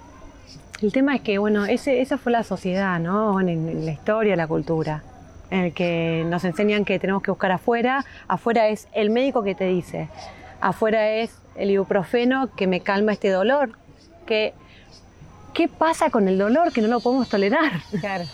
El 0.81 0.93
tema 0.93 1.17
es 1.17 1.23
que, 1.23 1.39
bueno, 1.39 1.67
ese, 1.67 2.01
esa 2.01 2.19
fue 2.19 2.31
la 2.31 2.45
sociedad, 2.45 3.01
¿no? 3.01 3.41
En 3.41 3.85
la 3.85 3.91
historia, 3.91 4.37
la 4.37 4.47
cultura, 4.47 5.03
en 5.51 5.61
el 5.65 5.73
que 5.73 6.25
nos 6.29 6.45
enseñan 6.45 6.85
que 6.85 7.01
tenemos 7.01 7.23
que 7.23 7.33
buscar 7.33 7.51
afuera. 7.51 8.05
Afuera 8.29 8.69
es 8.69 8.87
el 8.93 9.11
médico 9.11 9.43
que 9.43 9.57
te 9.57 9.65
dice. 9.65 10.09
Afuera 10.61 11.09
es 11.11 11.37
el 11.57 11.71
ibuprofeno 11.73 12.55
que 12.55 12.69
me 12.69 12.81
calma 12.81 13.13
este 13.13 13.31
dolor. 13.31 13.73
Que, 14.27 14.53
¿Qué 15.55 15.69
pasa 15.69 16.11
con 16.11 16.29
el 16.29 16.39
dolor 16.39 16.73
que 16.73 16.81
no 16.81 16.89
lo 16.89 17.01
podemos 17.01 17.29
tolerar? 17.29 17.73
Claro. 18.01 18.25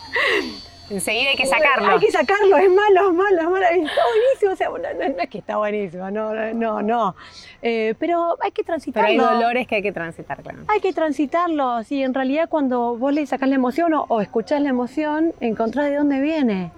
Enseguida 0.90 1.30
hay 1.30 1.37
que 1.37 1.47
sacarlo. 1.47 1.88
Hay 1.92 1.99
que 1.99 2.11
sacarlo, 2.11 2.59
es 2.59 2.68
malo, 2.68 3.09
es 3.09 3.14
malo, 3.14 3.40
es 3.40 3.49
malo. 3.49 3.64
Está 3.64 4.02
buenísimo, 4.12 4.52
o 4.52 4.56
sea, 4.56 4.68
no, 4.68 5.23
es 5.23 5.28
que 5.30 5.38
está 5.38 5.56
buenísimo, 5.56 6.11
no, 6.11 6.35
no, 6.52 6.83
no. 6.83 7.16
Eh, 7.62 7.94
pero 7.99 8.37
hay 8.42 8.50
que 8.50 8.62
Pero 8.62 8.66
transitarlo. 8.66 9.09
hay 9.09 9.16
dolores 9.16 9.66
que 9.66 9.76
hay 9.76 9.83
que 9.83 9.92
transitar, 9.92 10.42
claro. 10.42 10.59
Hay 10.68 10.80
que 10.80 10.92
transitarlos 10.92 11.90
y 11.90 12.02
en 12.02 12.12
realidad 12.12 12.50
cuando 12.50 12.99
vos 12.99 13.14
le 13.14 13.26
sacás 13.26 13.49
la 13.49 13.54
emoción 13.54 13.94
o, 13.94 14.04
o 14.09 14.21
escuchás 14.21 14.61
la 14.61 14.68
emoción, 14.68 15.33
encontrás 15.40 15.87
de 15.87 15.97
dónde 15.97 16.21
viene. 16.21 16.71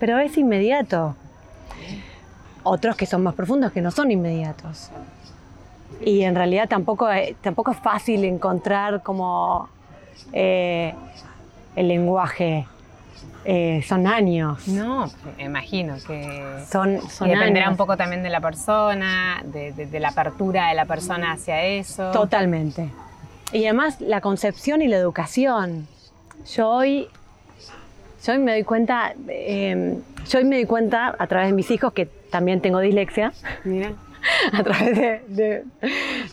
Pero 0.00 0.18
es 0.18 0.36
inmediato. 0.36 1.14
Otros 2.64 2.96
que 2.96 3.06
son 3.06 3.22
más 3.22 3.34
profundos 3.34 3.70
que 3.70 3.80
no 3.80 3.92
son 3.92 4.10
inmediatos. 4.10 4.90
Y 6.00 6.22
en 6.22 6.34
realidad 6.34 6.68
tampoco, 6.68 7.08
es- 7.10 7.36
tampoco 7.36 7.70
es 7.72 7.78
fácil 7.78 8.24
encontrar 8.24 9.02
como 9.02 9.68
eh, 10.32 10.94
el 11.76 11.88
lenguaje. 11.88 12.66
Eh, 13.44 13.82
son 13.88 14.06
años. 14.06 14.68
No, 14.68 15.10
me 15.36 15.44
imagino 15.44 15.96
que... 16.06 16.62
Son, 16.70 17.00
son 17.10 17.26
y 17.28 17.32
dependerá 17.32 17.66
años. 17.66 17.72
un 17.72 17.76
poco 17.76 17.96
también 17.96 18.22
de 18.22 18.30
la 18.30 18.40
persona, 18.40 19.42
de, 19.44 19.72
de- 19.72 19.86
de 19.86 20.00
la 20.00 20.10
apertura 20.10 20.68
de 20.68 20.74
la 20.74 20.84
persona 20.84 21.32
hacia 21.32 21.62
eso. 21.64 22.10
Totalmente. 22.12 22.88
Y 23.52 23.64
además 23.64 24.00
la 24.00 24.20
concepción 24.20 24.80
y 24.80 24.86
la 24.88 24.96
educación. 24.96 25.88
Yo 26.54 26.68
hoy, 26.70 27.08
yo 28.24 28.32
hoy 28.32 28.38
me 28.38 28.52
doy 28.52 28.62
cuenta, 28.64 29.12
eh, 29.28 29.98
yo 30.28 30.38
hoy 30.38 30.44
me 30.44 30.56
doy 30.56 30.66
cuenta 30.66 31.14
a 31.18 31.26
través 31.26 31.48
de 31.48 31.52
mis 31.54 31.70
hijos 31.72 31.92
que 31.92 32.06
también 32.06 32.60
tengo 32.60 32.78
dislexia, 32.78 33.32
Mira. 33.64 33.90
a 34.52 34.62
través 34.62 34.96
de, 34.96 35.22
de- 35.28 35.64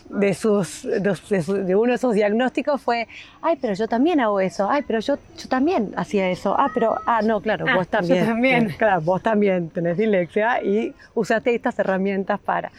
de 0.08 0.34
sus, 0.34 0.82
de, 0.82 1.00
de 1.00 1.42
su- 1.42 1.54
de 1.54 1.74
uno 1.76 1.92
de 1.92 1.98
sus 1.98 2.14
diagnósticos 2.14 2.80
fue, 2.80 3.08
ay, 3.42 3.56
pero 3.60 3.74
yo 3.74 3.88
también 3.88 4.20
hago 4.20 4.40
eso, 4.40 4.68
ay, 4.70 4.82
pero 4.86 5.00
yo, 5.00 5.16
yo 5.36 5.48
también 5.48 5.92
hacía 5.96 6.30
eso, 6.30 6.54
ah, 6.58 6.70
pero, 6.72 6.96
ah, 7.06 7.20
no, 7.22 7.40
claro, 7.40 7.66
Ah, 7.68 7.76
vos 7.76 7.86
yo 7.86 7.90
también. 7.90 8.26
también. 8.26 8.74
Claro, 8.78 9.00
vos 9.00 9.22
también 9.22 9.68
tenés 9.70 9.96
dislexia 9.98 10.62
y 10.62 10.94
usaste 11.14 11.54
estas 11.54 11.78
herramientas 11.78 12.38
para... 12.40 12.70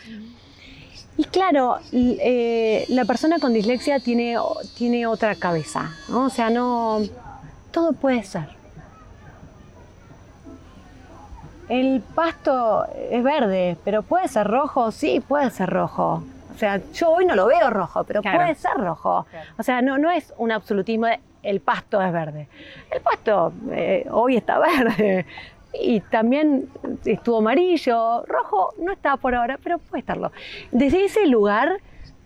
Y 1.17 1.25
claro, 1.25 1.77
eh, 1.91 2.85
la 2.87 3.03
persona 3.05 3.37
con 3.39 3.53
dislexia 3.53 3.99
tiene, 3.99 4.37
tiene 4.77 5.05
otra 5.05 5.35
cabeza, 5.35 5.91
¿no? 6.07 6.25
O 6.25 6.29
sea, 6.29 6.49
no. 6.49 7.01
Todo 7.71 7.91
puede 7.93 8.23
ser. 8.23 8.47
El 11.71 12.01
pasto 12.01 12.85
es 13.09 13.23
verde, 13.23 13.77
pero 13.85 14.03
puede 14.03 14.27
ser 14.27 14.45
rojo, 14.45 14.91
sí, 14.91 15.21
puede 15.25 15.49
ser 15.51 15.69
rojo. 15.69 16.21
O 16.53 16.57
sea, 16.57 16.81
yo 16.93 17.11
hoy 17.11 17.25
no 17.25 17.33
lo 17.33 17.45
veo 17.47 17.69
rojo, 17.69 18.03
pero 18.03 18.21
Claro. 18.21 18.39
puede 18.39 18.55
ser 18.55 18.73
rojo. 18.75 19.25
Claro. 19.31 19.49
O 19.57 19.63
sea, 19.63 19.81
no, 19.81 19.97
no 19.97 20.11
es 20.11 20.33
un 20.37 20.51
absolutismo 20.51 21.05
de 21.05 21.21
el 21.43 21.61
pasto 21.61 22.01
es 22.01 22.11
verde. 22.11 22.49
El 22.91 22.99
pasto 22.99 23.53
eh, 23.71 24.05
hoy 24.11 24.35
está 24.35 24.59
verde, 24.59 25.25
y 25.73 26.01
también 26.01 26.67
estuvo 27.05 27.37
amarillo, 27.37 28.25
rojo 28.25 28.73
no 28.77 28.91
está 28.91 29.15
por 29.15 29.33
ahora, 29.33 29.57
pero 29.63 29.77
puede 29.79 30.01
estarlo. 30.01 30.33
Desde 30.71 31.05
ese 31.05 31.25
lugar 31.27 31.77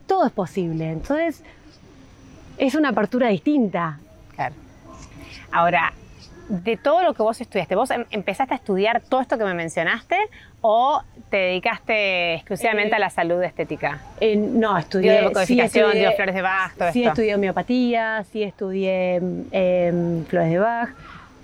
todo 0.07 0.25
es 0.25 0.31
posible, 0.31 0.89
entonces 0.91 1.43
es 2.57 2.73
una 2.73 2.89
apertura 2.89 3.27
distinta. 3.27 3.99
Claro. 4.35 4.55
Ahora, 5.51 5.93
de 6.47 6.77
todo 6.77 7.01
lo 7.03 7.13
que 7.13 7.23
vos 7.23 7.41
estudiaste, 7.41 7.75
¿vos 7.75 7.89
em- 7.91 8.05
empezaste 8.11 8.53
a 8.53 8.57
estudiar 8.57 9.01
todo 9.01 9.21
esto 9.21 9.37
que 9.37 9.43
me 9.45 9.53
mencionaste 9.53 10.15
o 10.61 11.01
te 11.29 11.37
dedicaste 11.37 12.35
exclusivamente 12.35 12.91
Eh, 12.93 12.95
a 12.95 12.99
la 12.99 13.09
salud 13.09 13.41
estética? 13.41 13.99
Eh, 14.21 14.35
no, 14.37 14.77
estudié. 14.77 15.21
dio 15.21 16.11
flores 16.11 16.35
de 16.35 16.41
Bach, 16.41 16.73
todo 16.77 16.91
sí 16.91 16.99
esto. 17.01 17.09
estudié 17.11 17.35
homeopatía, 17.35 18.23
sí 18.31 18.43
estudié 18.43 19.15
em, 19.51 20.23
flores 20.25 20.51
de 20.51 20.59
Bach, 20.59 20.89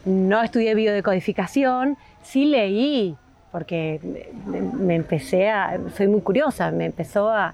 no 0.05 0.41
estudié 0.43 0.75
biodecodificación, 0.75 1.97
sí 2.23 2.45
leí, 2.45 3.15
porque 3.51 3.99
me, 4.45 4.61
me 4.61 4.95
empecé 4.95 5.49
a, 5.49 5.77
soy 5.97 6.07
muy 6.07 6.21
curiosa, 6.21 6.71
me 6.71 6.85
empezó 6.85 7.29
a, 7.29 7.53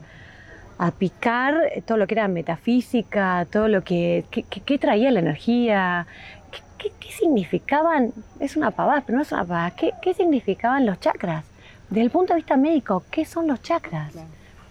a 0.77 0.91
picar 0.91 1.55
todo 1.85 1.97
lo 1.97 2.05
que 2.07 2.13
era 2.13 2.27
metafísica, 2.27 3.47
todo 3.51 3.67
lo 3.67 3.83
que, 3.83 4.25
que, 4.29 4.43
que- 4.43 4.61
que 4.61 4.77
traía 4.77 5.09
la 5.11 5.19
energía, 5.21 6.05
qué, 6.51 6.59
qué- 6.77 6.93
qué 6.99 7.11
significaban, 7.11 8.13
es 8.39 8.55
una 8.55 8.71
pavada, 8.71 9.01
pero 9.05 9.17
no 9.17 9.21
es 9.23 9.31
una 9.31 9.45
pavada, 9.45 9.71
¿qué, 9.71 9.93
qué 10.01 10.13
significaban 10.13 10.85
los 10.85 10.99
chakras? 10.99 11.45
Desde 11.89 12.01
el 12.01 12.09
punto 12.11 12.33
de 12.33 12.37
vista 12.37 12.57
médico, 12.57 13.03
¿qué 13.11 13.25
son 13.25 13.47
los 13.47 13.61
chakras? 13.61 14.13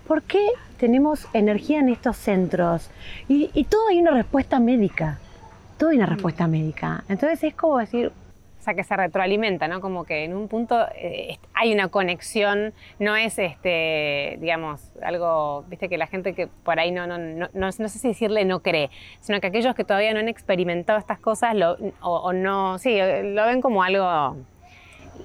¿Por 0.07 0.23
qué 0.23 0.47
tenemos 0.79 1.27
energía 1.33 1.81
en 1.81 1.89
estos 1.89 2.17
centros? 2.17 2.91
Y, 3.29 3.51
y 3.55 3.65
todo 3.65 3.89
hay 3.89 3.99
una 4.01 4.13
respuesta 4.13 4.61
médica. 4.61 5.19
Todo 5.79 5.91
hay 5.91 5.97
una 5.97 6.07
respuesta 6.07 6.47
médica. 6.47 7.05
Entonces 7.09 7.43
es 7.43 7.55
como 7.55 7.79
decir, 7.79 8.13
sea, 8.67 8.75
que 8.75 8.85
se 8.85 8.95
retroalimenta, 8.97 9.67
¿no? 9.69 9.81
Como 9.81 10.05
que 10.05 10.25
en 10.25 10.35
un 10.35 10.49
punto 10.49 10.77
eh, 10.97 11.39
hay 11.55 11.73
una 11.73 11.89
conexión, 11.89 12.75
no 12.99 13.17
es, 13.17 13.39
este, 13.39 14.37
digamos, 14.41 14.91
algo, 15.03 15.65
viste, 15.69 15.89
que 15.89 15.97
la 15.97 16.07
gente 16.07 16.35
que 16.35 16.47
por 16.47 16.79
ahí 16.79 16.91
no, 16.93 17.07
no, 17.07 17.17
no, 17.17 17.49
no, 17.55 17.67
no 17.67 17.73
sé 17.73 17.89
si 17.99 18.09
decirle 18.09 18.45
no 18.45 18.61
cree, 18.61 18.91
sino 19.21 19.41
que 19.41 19.47
aquellos 19.47 19.75
que 19.75 19.85
todavía 19.85 20.13
no 20.13 20.21
han 20.21 20.29
experimentado 20.29 20.99
estas 20.99 21.19
cosas 21.19 21.55
lo, 21.55 21.77
o, 22.03 22.17
o 22.19 22.33
no, 22.33 22.79
sí, 22.79 22.99
lo 22.99 23.47
ven 23.47 23.61
como 23.63 23.83
algo, 23.83 24.37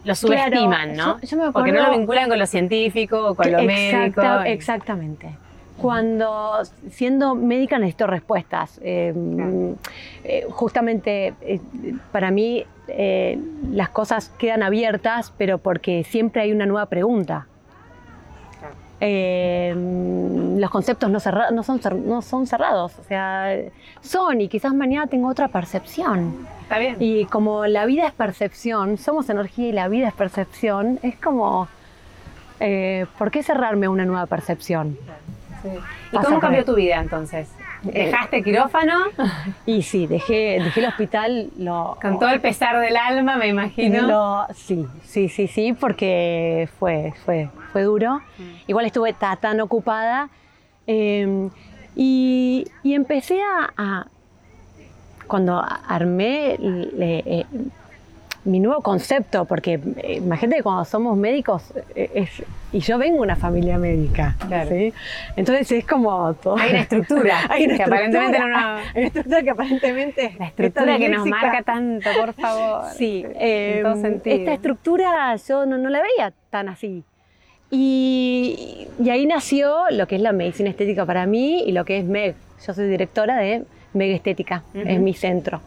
lo 0.04 0.16
subestiman, 0.16 0.94
¿no? 0.96 1.20
yo- 1.22 1.28
yo 1.28 1.38
me 1.38 1.52
Porque 1.52 1.72
no 1.72 1.84
lo 1.84 1.98
vinculan 1.98 2.30
con 2.30 2.40
lo 2.40 2.46
científico 2.46 3.28
o 3.30 3.36
con 3.36 3.52
lo 3.52 3.62
médico. 3.64 4.22
Exacta- 4.22 4.48
y- 4.48 4.52
Exactamente. 4.54 5.30
Cuando 5.78 6.62
siendo 6.92 7.34
médica 7.34 7.80
necesito 7.80 8.06
respuestas. 8.06 8.80
Eh, 8.84 9.14
Claro. 9.36 9.76
eh, 10.24 10.46
justamente 10.52 11.34
eh, 11.42 11.60
para 12.12 12.30
mí 12.30 12.64
eh, 12.98 13.40
las 13.72 13.90
cosas 13.90 14.30
quedan 14.38 14.64
abiertas, 14.64 15.34
pero 15.38 15.58
porque 15.58 16.04
siempre 16.04 16.42
hay 16.42 16.52
una 16.52 16.66
nueva 16.66 16.86
pregunta. 16.88 17.48
Eh, 19.04 19.74
los 20.58 20.70
conceptos 20.70 21.10
no, 21.10 21.20
cerra- 21.20 21.50
no, 21.52 21.64
son, 21.64 21.80
cer- 21.80 21.98
no 21.98 22.22
son 22.22 22.46
cerrados, 22.46 22.94
o 23.00 23.04
sea, 23.04 23.56
son 24.02 24.42
y 24.42 24.48
quizás 24.48 24.74
mañana 24.76 25.08
tengo 25.08 25.28
otra 25.28 25.48
percepción. 25.48 26.46
Está 26.62 26.78
bien. 26.78 26.98
Y 27.00 27.26
como 27.26 27.66
la 27.66 27.86
vida 27.86 28.06
es 28.06 28.14
percepción, 28.14 29.00
somos 29.00 29.28
energía 29.32 29.70
y 29.70 29.72
la 29.72 29.88
vida 29.88 30.08
es 30.08 30.14
percepción, 30.14 31.00
es 31.02 31.16
como, 31.16 31.68
eh, 32.60 33.08
¿por 33.18 33.32
qué 33.32 33.42
cerrarme 33.42 33.88
a 33.88 33.90
una 33.90 34.06
nueva 34.06 34.28
percepción? 34.28 34.96
Sí. 35.64 35.70
¿Y 36.12 36.18
cómo 36.18 36.40
cambió 36.40 36.64
tu 36.64 36.76
vida 36.76 37.00
entonces? 37.00 37.50
Eh, 37.88 38.06
¿Dejaste 38.06 38.44
quirófano? 38.44 38.94
Y 39.66 39.82
sí, 39.82 40.06
dejé, 40.06 40.60
dejé 40.64 40.80
el 40.82 40.86
hospital, 40.88 41.50
lo, 41.58 41.98
Con 42.02 42.20
todo 42.20 42.30
el 42.30 42.40
pesar 42.42 42.80
del 42.80 42.96
alma, 42.96 43.38
me 43.38 43.48
imagino. 43.48 44.08
lo- 44.08 44.46
sí, 44.54 44.86
sí, 45.04 45.30
sí, 45.30 45.48
sí, 45.48 45.74
porque 45.74 46.70
fue, 46.78 47.14
fue, 47.26 47.50
fue 47.72 47.82
duro. 47.84 48.22
Igual 48.68 48.86
estuve 48.86 49.14
ta- 49.14 49.36
tan 49.38 49.60
ocupada 49.62 50.30
eh, 50.86 51.50
y, 51.96 52.68
y 52.84 52.94
empecé 52.94 53.40
a, 53.42 53.74
a- 53.76 54.08
cuando 55.28 55.64
armé 55.88 56.58
le- 56.60 57.24
eh, 57.26 57.46
mi 58.44 58.60
nuevo 58.60 58.82
concepto, 58.82 59.46
porque 59.46 59.80
eh, 59.98 60.16
imagínate 60.16 60.58
que 60.58 60.64
cuando 60.64 60.84
somos 60.86 61.16
médicos, 61.18 61.64
eh, 61.96 62.10
es- 62.16 62.44
y 62.74 62.80
yo 62.80 62.98
vengo 62.98 63.18
de 63.18 63.22
una 63.22 63.36
familia 63.36 63.78
médica, 63.78 64.36
Claro. 64.48 64.70
¿sí? 64.70 64.94
entonces 65.36 65.72
es 65.72 65.86
como 65.86 66.34
todo. 66.36 66.58
Hay 66.58 66.72
una 66.72 66.80
estructura. 66.82 67.36
Hay 67.50 67.66
una 67.66 67.78
que 67.78 67.84
aparentemente 67.84 68.40
no 68.40 68.46
estructura, 68.48 68.72
nos- 68.78 68.86
hay 68.96 69.00
una 69.02 69.08
estructura 69.08 69.44
que 69.44 69.50
aparentemente 69.50 70.36
La 70.40 70.48
estructura 70.48 70.98
que 70.98 71.10
nos 71.10 71.26
marca 71.28 71.62
tanto, 71.64 72.10
por 72.20 72.34
favor. 72.34 72.86
Sí, 72.98 73.26
en 73.36 73.84
todo 73.84 73.96
sentido. 74.02 74.36
esta 74.38 74.54
estructura 74.54 75.36
yo 75.36 75.66
no, 75.66 75.78
no 75.78 75.90
la 75.90 76.02
veía 76.02 76.34
tan 76.50 76.70
así. 76.70 77.04
Y, 77.70 78.88
y 79.02 79.10
ahí 79.10 79.26
nació 79.26 79.90
lo 79.92 80.06
que 80.08 80.16
es 80.18 80.22
la 80.22 80.34
medicina 80.34 80.70
estética 80.70 81.06
para 81.06 81.26
mí 81.26 81.64
y 81.66 81.72
lo 81.72 81.86
que 81.86 82.00
es 82.00 82.06
MEG. 82.06 82.36
Yo 82.66 82.74
soy 82.74 82.88
directora 82.88 83.38
de 83.38 83.64
MEG 83.94 84.12
Estética, 84.16 84.64
es 84.74 85.00
mi 85.00 85.14
centro, 85.14 85.62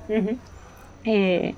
eh, 1.04 1.54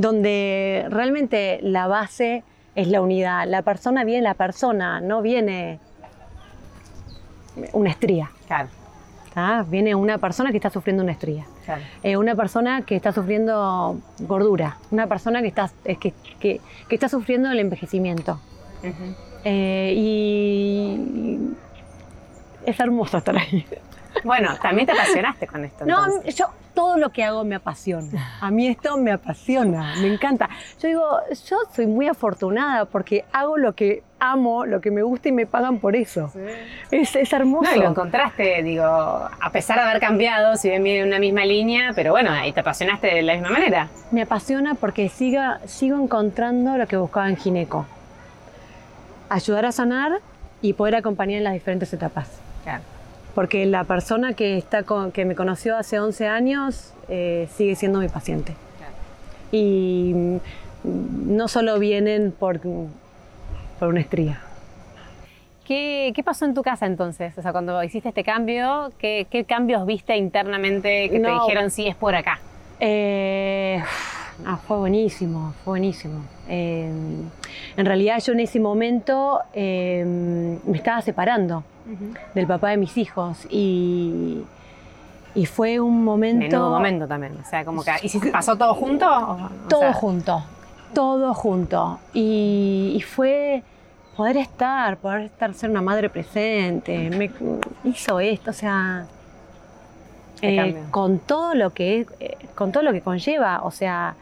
donde 0.00 0.86
realmente 0.88 1.58
la 1.62 1.86
base 1.86 2.42
es 2.74 2.88
la 2.88 3.00
unidad. 3.02 3.46
La 3.46 3.62
persona 3.62 4.04
viene 4.04 4.22
la 4.22 4.34
persona, 4.34 5.00
no 5.00 5.20
viene 5.22 5.78
una 7.72 7.90
estría. 7.90 8.30
Claro, 8.46 8.68
¿tá? 9.34 9.64
Viene 9.68 9.94
una 9.94 10.18
persona 10.18 10.50
que 10.50 10.56
está 10.56 10.70
sufriendo 10.70 11.02
una 11.02 11.12
estría. 11.12 11.44
claro. 11.64 11.82
Eh, 12.02 12.16
una 12.16 12.34
persona 12.34 12.82
que 12.82 12.96
está 12.96 13.12
sufriendo 13.12 13.98
gordura, 14.20 14.78
una 14.90 15.06
persona 15.06 15.42
que 15.42 15.48
está, 15.48 15.70
es 15.84 15.98
que, 15.98 16.12
que- 16.40 16.60
que 16.88 16.94
está 16.94 17.08
sufriendo 17.08 17.50
el 17.50 17.58
envejecimiento. 17.58 18.40
Eh, 19.44 19.92
y 19.96 21.50
es 22.66 22.80
hermoso 22.80 23.18
estar 23.18 23.36
ahí. 23.36 23.66
Bueno, 24.24 24.56
también 24.60 24.86
te 24.86 24.92
apasionaste 24.92 25.46
con 25.46 25.64
esto. 25.64 25.84
No, 25.86 26.04
entonces. 26.06 26.34
yo 26.34 26.46
todo 26.80 26.96
lo 26.96 27.10
que 27.10 27.22
hago 27.22 27.44
me 27.44 27.56
apasiona. 27.56 28.38
A 28.40 28.50
mí 28.50 28.66
esto 28.66 28.96
me 28.96 29.12
apasiona, 29.12 29.96
me 30.00 30.10
encanta. 30.10 30.48
Yo 30.80 30.88
digo, 30.88 31.04
yo 31.46 31.58
soy 31.76 31.86
muy 31.86 32.08
afortunada 32.08 32.86
porque 32.86 33.26
hago 33.34 33.58
lo 33.58 33.74
que 33.74 34.02
amo, 34.18 34.64
lo 34.64 34.80
que 34.80 34.90
me 34.90 35.02
gusta 35.02 35.28
y 35.28 35.32
me 35.32 35.44
pagan 35.44 35.78
por 35.78 35.94
eso. 35.94 36.32
Es, 36.90 37.14
es 37.16 37.30
hermoso. 37.34 37.70
No, 37.70 37.76
y 37.76 37.80
lo 37.80 37.90
encontraste, 37.90 38.62
digo, 38.62 38.82
a 38.84 39.50
pesar 39.52 39.76
de 39.76 39.82
haber 39.82 40.00
cambiado, 40.00 40.56
si 40.56 40.70
bien 40.70 40.82
viene 40.82 41.00
en 41.00 41.08
una 41.08 41.18
misma 41.18 41.44
línea, 41.44 41.90
pero 41.94 42.12
bueno, 42.12 42.30
ahí 42.30 42.50
te 42.52 42.60
apasionaste 42.60 43.08
de 43.08 43.20
la 43.20 43.34
misma 43.34 43.50
manera. 43.50 43.88
Me 44.10 44.22
apasiona 44.22 44.74
porque 44.74 45.10
siga, 45.10 45.60
sigo 45.66 46.02
encontrando 46.02 46.78
lo 46.78 46.88
que 46.88 46.96
buscaba 46.96 47.28
en 47.28 47.36
Gineco. 47.36 47.84
Ayudar 49.28 49.66
a 49.66 49.72
sanar 49.72 50.20
y 50.62 50.72
poder 50.72 50.94
acompañar 50.94 51.36
en 51.36 51.44
las 51.44 51.52
diferentes 51.52 51.92
etapas. 51.92 52.40
Claro. 52.64 52.82
Porque 53.34 53.64
la 53.66 53.84
persona 53.84 54.32
que, 54.34 54.56
está 54.58 54.82
con- 54.82 55.12
que 55.12 55.24
me 55.24 55.34
conoció 55.34 55.76
hace 55.76 55.98
11 56.00 56.26
años 56.26 56.92
eh, 57.08 57.48
sigue 57.56 57.74
siendo 57.76 58.00
mi 58.00 58.08
paciente. 58.08 58.54
Y 59.52 60.12
mm, 60.14 60.36
no 61.36 61.48
solo 61.48 61.78
vienen 61.78 62.32
por, 62.32 62.60
por 62.60 63.88
una 63.88 64.00
estría. 64.00 64.40
¿Qué, 65.64 66.12
qué 66.16 66.22
pasó 66.24 66.44
en 66.46 66.54
tu 66.54 66.62
casa 66.62 66.86
entonces? 66.86 67.36
O 67.38 67.42
sea, 67.42 67.52
cuando 67.52 67.82
hiciste 67.84 68.08
este 68.08 68.24
cambio, 68.24 68.90
¿qué, 68.98 69.26
qué 69.30 69.44
cambios 69.44 69.86
viste 69.86 70.16
internamente 70.16 71.08
que 71.10 71.20
te 71.20 71.30
dijeron 71.30 71.70
sí 71.70 71.86
es 71.86 71.94
por 71.94 72.14
acá? 72.16 72.40
Eh, 72.80 73.80
ah, 74.46 74.56
fue 74.66 74.76
buenísimo, 74.78 75.52
fue 75.64 75.72
buenísimo. 75.72 76.20
Eh, 76.48 76.90
en 77.76 77.86
realidad 77.86 78.18
yo 78.24 78.32
en 78.32 78.40
ese 78.40 78.60
momento 78.60 79.40
eh, 79.54 80.04
me 80.66 80.76
estaba 80.76 81.00
separando 81.02 81.62
del 82.34 82.46
papá 82.46 82.70
de 82.70 82.76
mis 82.76 82.96
hijos 82.98 83.46
y, 83.50 84.42
y 85.34 85.46
fue 85.46 85.80
un 85.80 86.04
momento... 86.04 86.38
Menudo 86.46 86.70
momento 86.70 87.06
también. 87.08 87.36
O 87.44 87.48
sea, 87.48 87.64
como 87.64 87.82
que 87.82 87.90
¿y 88.02 88.08
si 88.08 88.18
pasó 88.30 88.56
todo 88.56 88.74
junto? 88.74 89.06
O- 89.06 89.32
o 89.44 89.48
Todo 89.68 89.80
sea, 89.80 89.92
junto, 89.92 90.42
todo 90.94 91.34
junto. 91.34 91.98
Y, 92.12 92.92
y 92.96 93.00
fue 93.02 93.62
poder 94.16 94.36
estar, 94.36 94.98
poder 94.98 95.22
estar, 95.22 95.54
ser 95.54 95.70
una 95.70 95.82
madre 95.82 96.10
presente, 96.10 97.10
me 97.10 97.30
hizo 97.84 98.20
esto, 98.20 98.50
o 98.50 98.54
sea, 98.54 99.06
eh, 100.42 100.82
con 100.90 101.18
todo 101.18 101.54
lo 101.54 101.70
que 101.70 102.06
con 102.54 102.72
todo 102.72 102.82
lo 102.82 102.92
que 102.92 103.00
conlleva, 103.02 103.60
o 103.62 103.70
sea, 103.70 104.14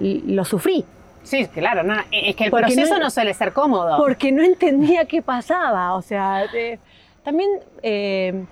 lo 0.00 0.44
sufrí, 0.44 0.84
Sí, 1.24 1.46
claro, 1.48 1.82
no, 1.82 1.94
es 2.10 2.34
que 2.36 2.44
el 2.44 2.50
Porque 2.50 2.66
proceso 2.74 2.94
no- 2.94 3.00
no, 3.04 3.10
suele 3.10 3.34
ser 3.34 3.52
cómodo. 3.52 3.98
porque 3.98 4.32
no 4.32 4.42
entendía 4.42 5.04
qué 5.04 5.20
pasaba, 5.20 5.94
o 5.94 6.00
sea, 6.00 6.44
eh, 6.54 6.78
también 7.22 7.50
eh, 7.82 8.44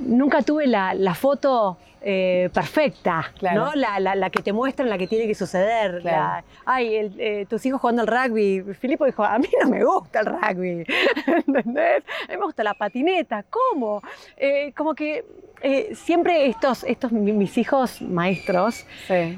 nunca 0.00 0.42
tuve 0.42 0.66
la, 0.66 0.92
la 0.94 1.14
foto 1.14 1.78
eh, 2.00 2.48
perfecta, 2.54 3.32
Claro. 3.38 3.64
¿no? 3.66 3.74
La, 3.74 3.98
la- 3.98 4.14
la 4.14 4.30
que 4.30 4.40
te 4.42 4.52
muestran, 4.52 4.88
la 4.88 4.96
que 4.98 5.06
tiene 5.08 5.26
que 5.26 5.34
suceder. 5.34 6.00
Claro. 6.02 6.16
la- 6.16 6.44
ay, 6.64 6.94
el- 6.94 7.14
eh, 7.18 7.46
tus 7.48 7.64
hijos 7.66 7.80
jugando 7.80 8.02
al 8.02 8.08
rugby. 8.08 8.62
Filipo 8.78 9.04
dijo, 9.04 9.24
a 9.24 9.38
mí 9.38 9.48
no 9.62 9.68
me 9.70 9.82
gusta 9.84 10.20
el 10.20 10.26
rugby, 10.26 10.84
¿entendés? 11.46 12.04
A 12.28 12.32
mí 12.32 12.36
me 12.38 12.44
gusta 12.44 12.62
la 12.62 12.74
patineta, 12.74 13.44
¿cómo? 13.50 14.00
Eh, 14.36 14.72
como 14.76 14.94
que 14.94 15.24
eh, 15.62 15.94
siempre 15.94 16.46
estos, 16.46 16.84
estos 16.84 17.10
mis 17.12 17.58
hijos 17.58 18.00
maestros 18.00 18.86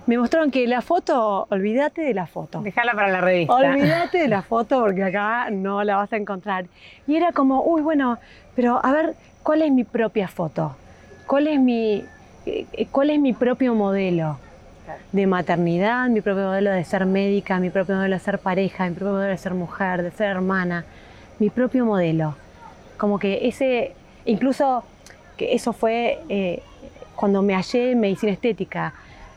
me 0.06 0.18
mostraron 0.18 0.50
que 0.50 0.66
la 0.66 0.82
foto, 0.82 1.46
olvídate 1.50 2.02
de 2.02 2.14
la 2.14 2.26
foto. 2.26 2.60
Déjala 2.60 2.94
para 2.94 3.08
la 3.08 3.20
revista. 3.20 3.54
Olvídate 3.54 4.18
de 4.18 4.28
la 4.28 4.42
foto 4.42 4.80
porque 4.80 5.02
acá 5.02 5.50
no 5.50 5.82
la 5.82 5.96
vas 5.96 6.12
a 6.12 6.16
encontrar. 6.16 6.66
Y 7.06 7.16
era 7.16 7.32
como, 7.32 7.62
uy, 7.62 7.80
bueno, 7.80 8.18
pero 8.54 8.84
a 8.84 8.92
ver, 8.92 9.14
¿cuál 9.42 9.62
es 9.62 9.72
mi 9.72 9.84
propia 9.84 10.28
foto? 10.28 10.76
¿Cuál 11.26 11.48
es 11.48 11.58
mi, 11.58 12.04
eh, 12.46 12.86
cuál 12.90 13.10
es 13.10 13.20
mi 13.20 13.32
propio 13.32 13.74
modelo? 13.74 14.38
de 15.12 15.26
maternidad, 15.26 16.08
mi 16.08 16.20
propio 16.20 16.46
modelo 16.46 16.72
de 16.72 16.82
ser 16.84 17.06
médica, 17.06 17.60
mi 17.60 17.70
propio 17.70 17.94
modelo 17.94 18.16
de 18.16 18.20
ser 18.20 18.40
pareja, 18.40 18.88
mi 18.88 18.94
propio 18.94 19.12
modelo 19.12 19.30
de 19.30 19.38
ser 19.38 19.54
mujer, 19.54 20.02
de 20.02 20.10
ser 20.10 20.30
hermana, 20.30 20.84
mi 21.38 21.48
propio 21.48 21.84
modelo. 21.84 22.34
Como 22.96 23.20
que 23.20 23.46
ese, 23.46 23.94
incluso 24.24 24.84
que 25.40 25.54
eso 25.54 25.72
fue 25.72 26.18
eh, 26.28 26.62
cuando 27.16 27.40
me 27.40 27.54
hallé 27.54 27.92
en 27.92 28.00
medicina 28.00 28.30
estética, 28.30 28.92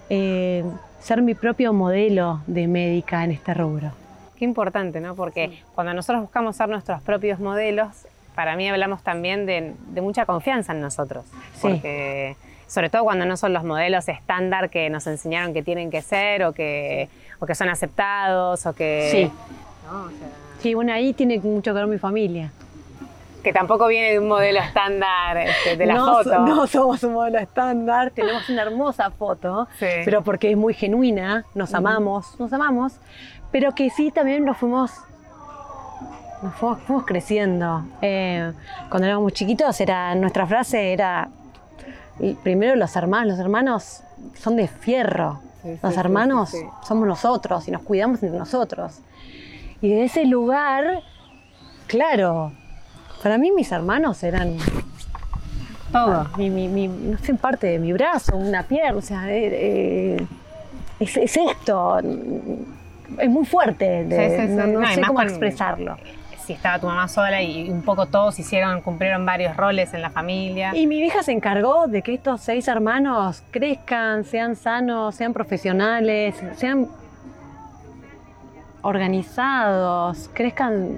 eh, 0.10 0.62
ser 1.00 1.22
mi 1.22 1.34
propio 1.34 1.72
modelo 1.72 2.42
de 2.46 2.68
médica 2.68 3.24
en 3.24 3.32
este 3.32 3.54
rubro. 3.54 3.94
Qué 4.36 4.44
importante, 4.44 5.00
¿no? 5.00 5.16
Porque 5.16 5.62
cuando 5.74 5.94
nosotros 5.94 6.24
buscamos 6.24 6.58
ser 6.58 6.68
nuestros 6.68 7.02
propios 7.04 7.40
modelos, 7.40 8.06
para 8.36 8.58
mí 8.58 8.68
hablamos 8.68 9.02
también 9.02 9.46
de, 9.46 9.74
mucha 10.02 10.26
confianza 10.26 10.74
en 10.74 10.82
nosotros. 10.82 11.24
Porque, 11.62 12.36
sobre 12.68 12.90
todo 12.90 13.06
cuando 13.06 13.24
no 13.26 13.38
son 13.38 13.54
los 13.54 13.64
modelos 13.64 14.10
estándar 14.10 14.70
que 14.70 14.90
nos 14.90 15.08
enseñaron 15.08 15.54
que 15.54 15.64
tienen 15.64 15.90
que 15.90 16.02
ser 16.02 16.44
o 16.44 16.52
que, 16.52 17.08
o 17.40 17.46
que 17.46 17.56
son 17.56 17.70
aceptados 17.70 18.66
o 18.66 18.74
que... 18.74 19.10
Sí. 19.10 19.32
sí, 20.60 20.74
bueno, 20.74 20.92
ahí 20.92 21.14
tiene 21.14 21.40
mucho 21.40 21.72
que 21.74 21.80
ver 21.80 21.88
mi 21.88 21.98
familia 21.98 22.52
que 23.44 23.54
tampoco 23.54 23.88
viene 23.88 24.12
de 24.12 24.20
un 24.20 24.28
modelo 24.28 24.60
estándar 24.68 25.38
este, 25.38 25.78
de 25.78 25.86
la 25.86 25.98
foto. 25.98 26.40
No 26.40 26.66
somos 26.66 27.04
un 27.04 27.14
modelo 27.14 27.40
estándar, 27.40 28.12
tenemos 28.12 28.50
una 28.50 28.64
hermosa 28.64 29.12
foto, 29.12 29.68
pero 29.80 30.24
porque 30.24 30.52
es 30.52 30.58
muy 30.58 30.74
genuina, 30.74 31.46
nos 31.54 31.74
amamos, 31.74 32.40
nos 32.40 32.52
amamos, 32.54 32.94
pero 33.52 33.74
que 33.76 33.90
sí 33.90 34.10
también 34.12 34.46
nos 34.46 34.58
fuimos, 34.58 34.92
nos 36.42 36.56
fuimos, 36.56 37.06
creciendo. 37.06 37.86
Eh, 38.02 38.52
cuando 38.90 39.08
éramos 39.08 39.34
chiquitos, 39.34 39.80
era, 39.82 40.16
nuestra 40.16 40.48
frase 40.48 40.94
era, 40.94 41.30
primero 42.42 42.76
los 42.76 42.96
hermanos, 42.96 43.34
los 43.34 43.40
hermanos 43.40 44.04
son 44.36 44.56
de 44.56 44.68
fierro, 44.68 45.42
los 45.82 45.98
hermanos 45.98 46.56
somos 46.86 47.08
nosotros 47.08 47.68
y 47.68 47.72
nos 47.72 47.84
cuidamos 47.84 48.24
entre 48.24 48.40
nosotros. 48.40 49.00
Y 49.82 49.90
de 49.90 50.06
ese 50.06 50.26
lugar, 50.26 51.02
claro, 51.88 52.54
para 53.24 53.38
mí 53.38 53.52
mis 53.52 53.72
hermanos 53.72 54.22
eran 54.22 54.58
todo. 55.94 56.28
Mi, 56.38 56.50
mi, 56.50 56.88
no 56.90 57.18
sé, 57.20 57.34
parte 57.36 57.68
de 57.68 57.80
mi 57.80 57.94
brazo, 57.94 58.36
una 58.36 58.64
pierna, 58.64 58.98
o 58.98 59.02
sea, 59.02 59.32
eh, 59.32 60.18
eh, 60.20 60.28
es, 61.00 61.18
esto. 61.18 62.00
Es 63.18 63.30
muy 63.30 63.46
fuerte, 63.46 64.04
no, 64.04 64.88
sé 64.88 65.02
cómo 65.08 65.22
expresarlo. 65.22 65.98
Si 66.46 66.52
estaba 66.52 66.78
tu 66.78 66.88
mamá 66.88 67.08
sola 67.08 67.42
y 67.42 67.70
un 67.70 67.84
poco 67.84 68.08
todos 68.08 68.38
hicieron, 68.38 68.82
cumplieron 68.82 69.26
varios 69.26 69.56
roles 69.56 69.94
en 69.94 70.02
la 70.02 70.10
familia. 70.10 70.76
Y 70.76 70.88
mi 70.88 71.00
hija 71.00 71.24
se 71.24 71.32
encargó 71.32 71.88
de 71.88 72.02
que 72.02 72.16
estos 72.16 72.42
seis 72.42 72.68
hermanos 72.68 73.42
crezcan, 73.52 74.26
sean 74.26 74.58
sanos, 74.58 75.16
sean 75.16 75.32
profesionales, 75.32 76.36
sean 76.58 76.90
organizados, 78.82 80.30
crezcan 80.34 80.98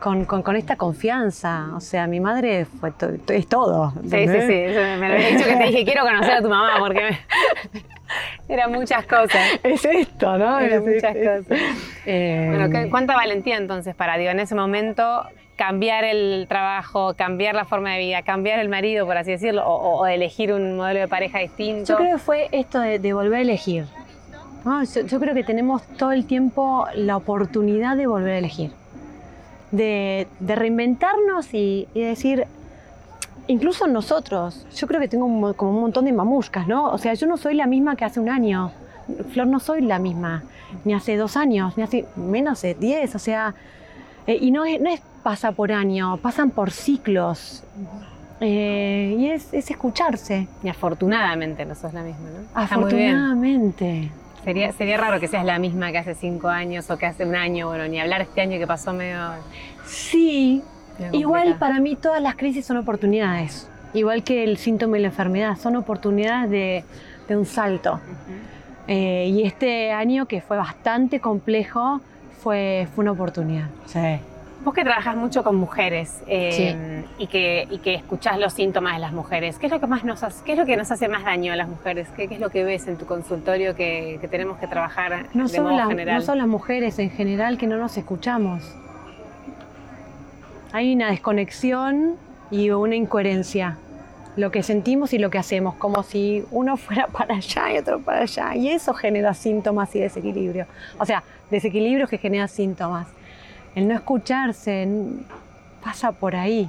con, 0.00 0.24
con, 0.24 0.56
esta 0.56 0.76
confianza. 0.76 1.70
O 1.74 1.80
sea, 1.80 2.06
mi 2.06 2.20
madre 2.20 2.64
fue 2.64 2.92
es 3.28 3.48
todo. 3.48 3.92
Sí, 4.02 4.26
sí, 4.26 4.40
sí. 4.40 4.52
Me 4.98 5.08
lo 5.08 5.14
he 5.14 5.32
dicho 5.32 5.44
que 5.44 5.56
te 5.56 5.64
dije, 5.64 5.84
quiero 5.84 6.02
conocer 6.02 6.32
a 6.32 6.42
tu 6.42 6.48
mamá 6.48 6.74
porque 6.78 7.18
eran 8.48 8.72
muchas 8.72 9.06
cosas. 9.06 9.60
Es 9.62 9.84
esto, 9.84 10.38
¿no? 10.38 10.60
Eran 10.60 10.84
muchas 10.84 11.16
cosas. 11.16 11.58
Eh, 12.06 12.54
bueno, 12.56 12.90
¿cuánta 12.90 13.14
valentía 13.14 13.56
entonces 13.56 13.94
para, 13.94 14.16
digo, 14.16 14.30
en 14.30 14.40
ese 14.40 14.54
momento 14.54 15.24
cambiar 15.56 16.04
el 16.04 16.46
trabajo, 16.48 17.14
cambiar 17.14 17.56
la 17.56 17.64
forma 17.64 17.92
de 17.92 17.98
vida, 17.98 18.22
cambiar 18.22 18.60
el 18.60 18.68
marido, 18.68 19.06
por 19.06 19.16
así 19.16 19.32
decirlo, 19.32 19.66
o, 19.66 20.06
elegir 20.06 20.52
un 20.52 20.76
modelo 20.76 21.00
de 21.00 21.08
pareja 21.08 21.40
distinto? 21.40 21.84
Yo 21.84 21.96
creo 21.96 22.16
que 22.16 22.22
fue 22.22 22.48
esto 22.52 22.80
de, 22.80 23.12
volver 23.12 23.40
a 23.40 23.42
elegir. 23.42 23.86
yo 24.64 25.20
creo 25.20 25.34
que 25.34 25.42
tenemos 25.42 25.82
todo 25.96 26.12
el 26.12 26.26
tiempo 26.26 26.86
la 26.94 27.16
oportunidad 27.16 27.96
de 27.96 28.06
volver 28.06 28.34
a 28.34 28.38
elegir 28.38 28.70
de, 29.70 30.26
reinventarnos 30.40 31.52
y, 31.52 31.88
decir, 31.94 32.46
incluso 33.46 33.86
nosotros, 33.86 34.66
yo 34.74 34.86
creo 34.86 35.00
que 35.00 35.08
tengo 35.08 35.54
como 35.54 35.70
un 35.72 35.80
montón 35.80 36.04
de 36.04 36.12
mamuscas, 36.12 36.66
¿no? 36.66 36.90
O 36.90 36.98
sea, 36.98 37.14
yo 37.14 37.26
no 37.26 37.36
soy 37.36 37.54
la 37.54 37.66
misma 37.66 37.96
que 37.96 38.04
hace 38.04 38.20
un 38.20 38.28
año. 38.28 38.72
Flor 39.32 39.46
no 39.46 39.58
soy 39.58 39.80
la 39.80 39.98
misma, 39.98 40.44
ni 40.84 40.92
hace 40.94 41.16
dos 41.16 41.36
años, 41.36 41.76
ni 41.76 41.82
hace 41.82 42.04
menos 42.16 42.60
de 42.60 42.74
diez, 42.74 43.14
o 43.14 43.18
sea, 43.18 43.54
eh, 44.26 44.38
y 44.38 44.50
no 44.50 44.66
es, 44.66 44.80
no 44.80 44.90
es 44.90 45.00
pasa 45.22 45.52
por 45.52 45.72
año, 45.72 46.18
pasan 46.18 46.50
por 46.50 46.70
ciclos. 46.70 47.62
Eh, 48.40 49.16
y 49.18 49.26
es, 49.30 49.52
escucharse. 49.52 50.46
Y 50.62 50.68
afortunadamente 50.68 51.64
no 51.64 51.74
sos 51.74 51.92
la 51.92 52.02
misma, 52.02 52.28
¿no? 52.30 52.48
Afortunadamente. 52.54 54.10
Sería, 54.44 54.72
sería 54.72 54.96
raro 54.96 55.20
que 55.20 55.28
seas 55.28 55.44
la 55.44 55.58
misma 55.58 55.92
que 55.92 55.98
hace 55.98 56.14
cinco 56.14 56.48
años 56.48 56.90
o 56.90 56.96
que 56.96 57.06
hace 57.06 57.24
un 57.24 57.34
año, 57.34 57.68
bueno, 57.68 57.86
ni 57.88 58.00
hablar 58.00 58.22
este 58.22 58.40
año 58.40 58.58
que 58.58 58.66
pasó 58.66 58.92
medio... 58.92 59.18
Sí, 59.84 60.62
igual 61.12 61.56
para 61.58 61.80
mí 61.80 61.96
todas 61.96 62.22
las 62.22 62.36
crisis 62.36 62.66
son 62.66 62.76
oportunidades, 62.76 63.68
igual 63.94 64.22
que 64.22 64.44
el 64.44 64.58
síntoma 64.58 64.98
y 64.98 65.02
la 65.02 65.08
enfermedad, 65.08 65.56
son 65.56 65.76
oportunidades 65.76 66.50
de, 66.50 67.36
un 67.36 67.44
salto. 67.44 68.00
Eh, 68.86 69.30
y 69.30 69.42
este 69.42 69.92
año 69.92 70.26
que 70.26 70.40
fue 70.40 70.56
bastante 70.56 71.20
complejo 71.20 72.00
fue, 72.42 72.88
fue 72.94 73.02
una 73.02 73.12
oportunidad. 73.12 73.68
Sí. 73.86 74.18
Vos 74.64 74.74
que 74.74 74.82
trabajas 74.82 75.16
mucho 75.16 75.44
con 75.44 75.54
mujeres 75.56 76.20
eh, 76.26 77.04
y, 77.18 77.28
que, 77.28 77.68
y 77.70 77.78
que 77.78 77.94
escuchás 77.94 78.38
los 78.38 78.52
síntomas 78.52 78.94
de 78.94 78.98
las 78.98 79.12
mujeres, 79.12 79.56
¿qué 79.58 79.66
es 79.66 79.72
lo 79.72 79.78
que 79.78 79.86
más 79.86 80.04
nos 80.04 80.22
hace, 80.24 80.44
qué 80.44 80.52
es 80.52 80.58
lo 80.58 80.66
que 80.66 80.76
nos 80.76 80.90
hace 80.90 81.08
más 81.08 81.24
daño 81.24 81.52
a 81.52 81.56
las 81.56 81.68
mujeres? 81.68 82.08
¿Qué, 82.16 82.24
es 82.24 82.40
lo 82.40 82.50
que 82.50 82.64
ves 82.64 82.88
en 82.88 82.96
tu 82.96 83.06
consultorio 83.06 83.76
que, 83.76 84.18
tenemos 84.30 84.58
que 84.58 84.66
trabajar 84.66 85.26
no 85.32 85.46
de 85.46 85.60
modo 85.60 85.88
general? 85.88 86.16
No 86.16 86.22
son 86.22 86.38
las 86.38 86.48
mujeres 86.48 86.98
en 86.98 87.10
general 87.10 87.56
que 87.56 87.68
no 87.68 87.76
nos 87.76 87.96
escuchamos. 87.96 88.74
Hay 90.72 90.92
una 90.92 91.10
desconexión 91.10 92.16
y 92.50 92.70
una 92.70 92.96
incoherencia. 92.96 93.78
Lo 94.36 94.50
que 94.50 94.62
sentimos 94.62 95.12
y 95.12 95.18
lo 95.18 95.30
que 95.30 95.38
hacemos, 95.38 95.74
como 95.76 96.02
si 96.02 96.44
uno 96.50 96.76
fuera 96.76 97.06
para 97.12 97.36
allá 97.36 97.72
y 97.72 97.78
otro 97.78 98.00
para 98.00 98.22
allá. 98.22 98.56
Y 98.56 98.70
eso 98.70 98.92
genera 98.92 99.34
síntomas 99.34 99.94
y 99.94 100.00
desequilibrio. 100.00 100.66
O 100.98 101.06
sea, 101.06 101.22
desequilibrios 101.50 102.10
que 102.10 102.18
generan 102.18 102.48
síntomas 102.48 103.06
el 103.78 103.88
no 103.88 103.94
escucharse 103.94 104.88
pasa 105.82 106.12
por 106.12 106.34
ahí. 106.34 106.68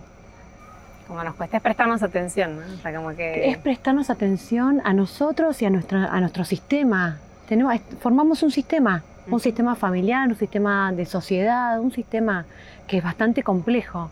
Como 1.08 1.24
nos 1.24 1.34
cuesta 1.34 1.58
es 1.58 1.64
prestarnos 1.64 2.04
atención, 2.04 2.60
¿no? 2.60 2.76
O 2.76 2.78
sea, 2.78 2.96
como 2.96 3.16
que... 3.16 3.50
Es 3.50 3.58
prestarnos 3.58 4.12
atención 4.12 4.80
a 4.86 4.94
nosotros 4.94 5.60
y 5.62 5.66
a 5.66 5.72
nuestro, 5.72 5.98
a 5.98 6.20
nuestro 6.20 6.46
sistema. 6.46 7.18
Tenemos, 7.48 7.74
formamos 8.00 8.44
un 8.44 8.52
sistema, 8.52 9.02
un 9.28 9.40
sistema 9.40 9.76
familiar, 9.76 10.28
un 10.30 10.36
sistema 10.36 10.92
de 10.92 11.06
sociedad, 11.06 11.80
un 11.80 11.92
sistema 11.92 12.46
que 12.88 12.98
es 13.00 13.04
bastante 13.04 13.42
complejo. 13.42 14.12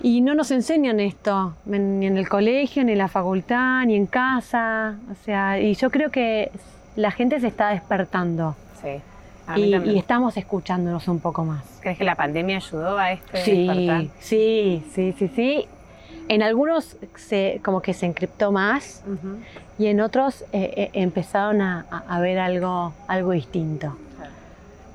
Y 0.00 0.20
no 0.20 0.36
nos 0.36 0.52
enseñan 0.52 1.00
esto, 1.00 1.54
ni 1.66 2.06
en 2.06 2.16
el 2.16 2.28
colegio, 2.28 2.84
ni 2.84 2.92
en 2.92 2.98
la 2.98 3.08
facultad, 3.08 3.84
ni 3.84 3.96
en 3.96 4.06
casa. 4.06 4.94
O 5.10 5.24
sea, 5.24 5.58
y 5.58 5.74
yo 5.74 5.90
creo 5.90 6.12
que 6.12 6.52
la 6.94 7.10
gente 7.10 7.40
se 7.40 7.48
está 7.48 7.70
despertando. 7.70 8.54
Sí 8.80 9.02
y, 9.56 9.98
estamos 9.98 10.36
escuchándonos 10.36 11.08
un 11.08 11.20
poco 11.20 11.44
más. 11.44 11.64
¿Crees 11.80 11.98
que 11.98 12.04
la 12.04 12.14
pandemia 12.14 12.56
ayudó 12.56 12.98
a 12.98 13.12
este 13.12 13.44
sí, 13.44 14.10
Sí, 14.20 14.84
sí, 14.92 15.14
sí, 15.18 15.30
sí. 15.34 15.66
En 16.28 16.42
algunos 16.42 16.96
se, 17.16 17.60
como 17.64 17.80
que 17.80 17.94
se 17.94 18.06
encriptó 18.06 18.52
más 18.52 19.02
y 19.78 19.86
en 19.86 20.00
otros 20.00 20.42
eh, 20.52 20.74
eh, 20.76 20.90
empezaron 20.92 21.62
a, 21.62 22.18
ver 22.20 22.38
algo, 22.38 22.92
algo 23.06 23.32
distinto. 23.32 23.96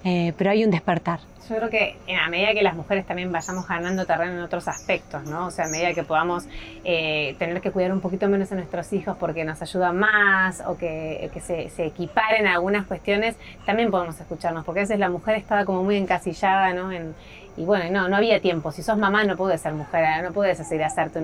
Eh, 0.03 0.33
pero 0.37 0.51
hay 0.51 0.65
un 0.65 0.71
despertar. 0.71 1.19
Yo 1.49 1.57
creo 1.57 1.69
que 1.69 1.97
a 2.17 2.29
medida 2.29 2.53
que 2.53 2.61
las 2.61 2.75
mujeres 2.75 3.05
también 3.05 3.31
vayamos 3.31 3.67
ganando 3.67 4.05
terreno 4.05 4.33
en 4.33 4.39
otros 4.39 4.67
aspectos, 4.69 5.25
¿no? 5.25 5.47
O 5.47 5.51
sea, 5.51 5.65
a 5.65 5.67
medida 5.69 5.93
que 5.93 6.03
podamos 6.03 6.45
eh, 6.85 7.35
tener 7.37 7.59
que 7.59 7.71
cuidar 7.71 7.91
un 7.91 7.99
poquito 7.99 8.29
menos 8.29 8.51
a 8.53 8.55
nuestros 8.55 8.91
hijos 8.93 9.17
porque 9.17 9.43
nos 9.43 9.61
ayuda 9.61 9.91
más 9.91 10.61
o 10.65 10.77
que, 10.77 11.29
se, 11.45 11.69
se, 11.69 11.85
equiparen 11.85 12.47
algunas 12.47 12.85
cuestiones, 12.85 13.35
también 13.65 13.91
podemos 13.91 14.19
escucharnos, 14.19 14.63
porque 14.63 14.81
a 14.81 14.83
veces 14.83 14.99
la 14.99 15.09
mujer 15.09 15.35
estaba 15.35 15.65
como 15.65 15.83
muy 15.83 15.97
encasillada, 15.97 16.73
¿no? 16.73 16.91
En, 16.91 17.13
y 17.55 17.65
bueno, 17.65 17.85
no, 17.91 18.09
no 18.09 18.15
había 18.15 18.41
tiempo. 18.41 18.71
Si 18.71 18.81
sos 18.81 18.97
mamá 18.97 19.23
no 19.25 19.35
puedes 19.35 19.61
ser 19.61 19.73
mujer, 19.73 20.23
no 20.23 20.31
puedes 20.31 20.59
hacer 20.59 20.83
hacerte 20.83 21.19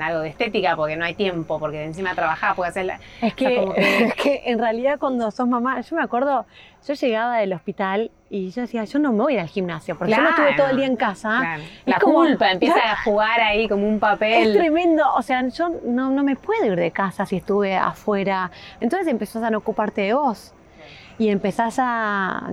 algo 0.00 0.20
de 0.20 0.28
estética 0.28 0.76
porque 0.76 0.96
no 0.96 1.04
hay 1.04 1.14
tiempo, 1.14 1.58
porque 1.58 1.84
encima 1.84 2.14
trabajás, 2.14 2.54
puedes 2.54 2.76
hacer 2.76 3.00
Es 3.20 3.34
que, 3.34 3.72
es 3.76 4.14
que 4.14 4.42
en 4.46 4.58
realidad 4.58 4.98
cuando 4.98 5.30
sos 5.30 5.48
mamá, 5.48 5.80
yo 5.80 5.96
me 5.96 6.02
acuerdo, 6.02 6.46
yo 6.86 6.94
llegaba 6.94 7.38
del 7.38 7.52
hospital 7.52 8.10
y 8.30 8.50
yo 8.50 8.62
decía, 8.62 8.84
yo 8.84 8.98
no 8.98 9.12
me 9.12 9.22
voy 9.22 9.38
al 9.38 9.48
gimnasio 9.48 9.98
porque 9.98 10.14
yo 10.14 10.22
no 10.22 10.30
estuve 10.30 10.54
todo 10.56 10.68
el 10.68 10.76
día 10.76 10.86
en 10.86 10.96
casa. 10.96 11.38
Claro. 11.40 11.62
La 11.84 11.98
como- 11.98 12.14
culpa 12.14 12.50
empieza 12.52 12.92
a 12.92 13.02
jugar 13.02 13.40
ahí 13.40 13.68
como 13.68 13.86
un 13.88 13.98
papel. 13.98 14.48
Es 14.52 14.56
tremendo, 14.56 15.04
o 15.14 15.22
sea, 15.22 15.46
yo 15.48 15.68
no, 15.84 16.10
no 16.10 16.22
me 16.22 16.36
puedo 16.36 16.64
ir 16.64 16.76
de 16.76 16.92
casa 16.92 17.26
si 17.26 17.36
estuve 17.36 17.76
afuera. 17.76 18.50
Entonces 18.80 19.08
empezás 19.08 19.42
a 19.42 19.50
no 19.50 19.58
ocuparte 19.58 20.02
de 20.02 20.14
vos. 20.14 20.54
Y 21.18 21.28
empezás 21.28 21.76
a. 21.78 22.48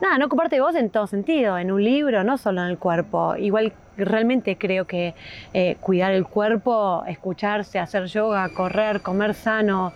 Nada, 0.00 0.18
no 0.18 0.26
ocuparte 0.26 0.56
de 0.56 0.62
vos 0.62 0.74
en 0.74 0.90
todo 0.90 1.06
sentido, 1.06 1.58
en 1.58 1.70
un 1.72 1.82
libro, 1.82 2.24
no 2.24 2.38
solo 2.38 2.62
en 2.62 2.68
el 2.68 2.78
cuerpo. 2.78 3.36
Igual 3.36 3.72
realmente 3.96 4.56
creo 4.56 4.86
que 4.86 5.14
eh, 5.54 5.76
cuidar 5.80 6.12
el 6.12 6.26
cuerpo, 6.26 7.02
escucharse, 7.06 7.78
hacer 7.78 8.06
yoga, 8.06 8.48
correr, 8.50 9.00
comer 9.02 9.34
sano, 9.34 9.92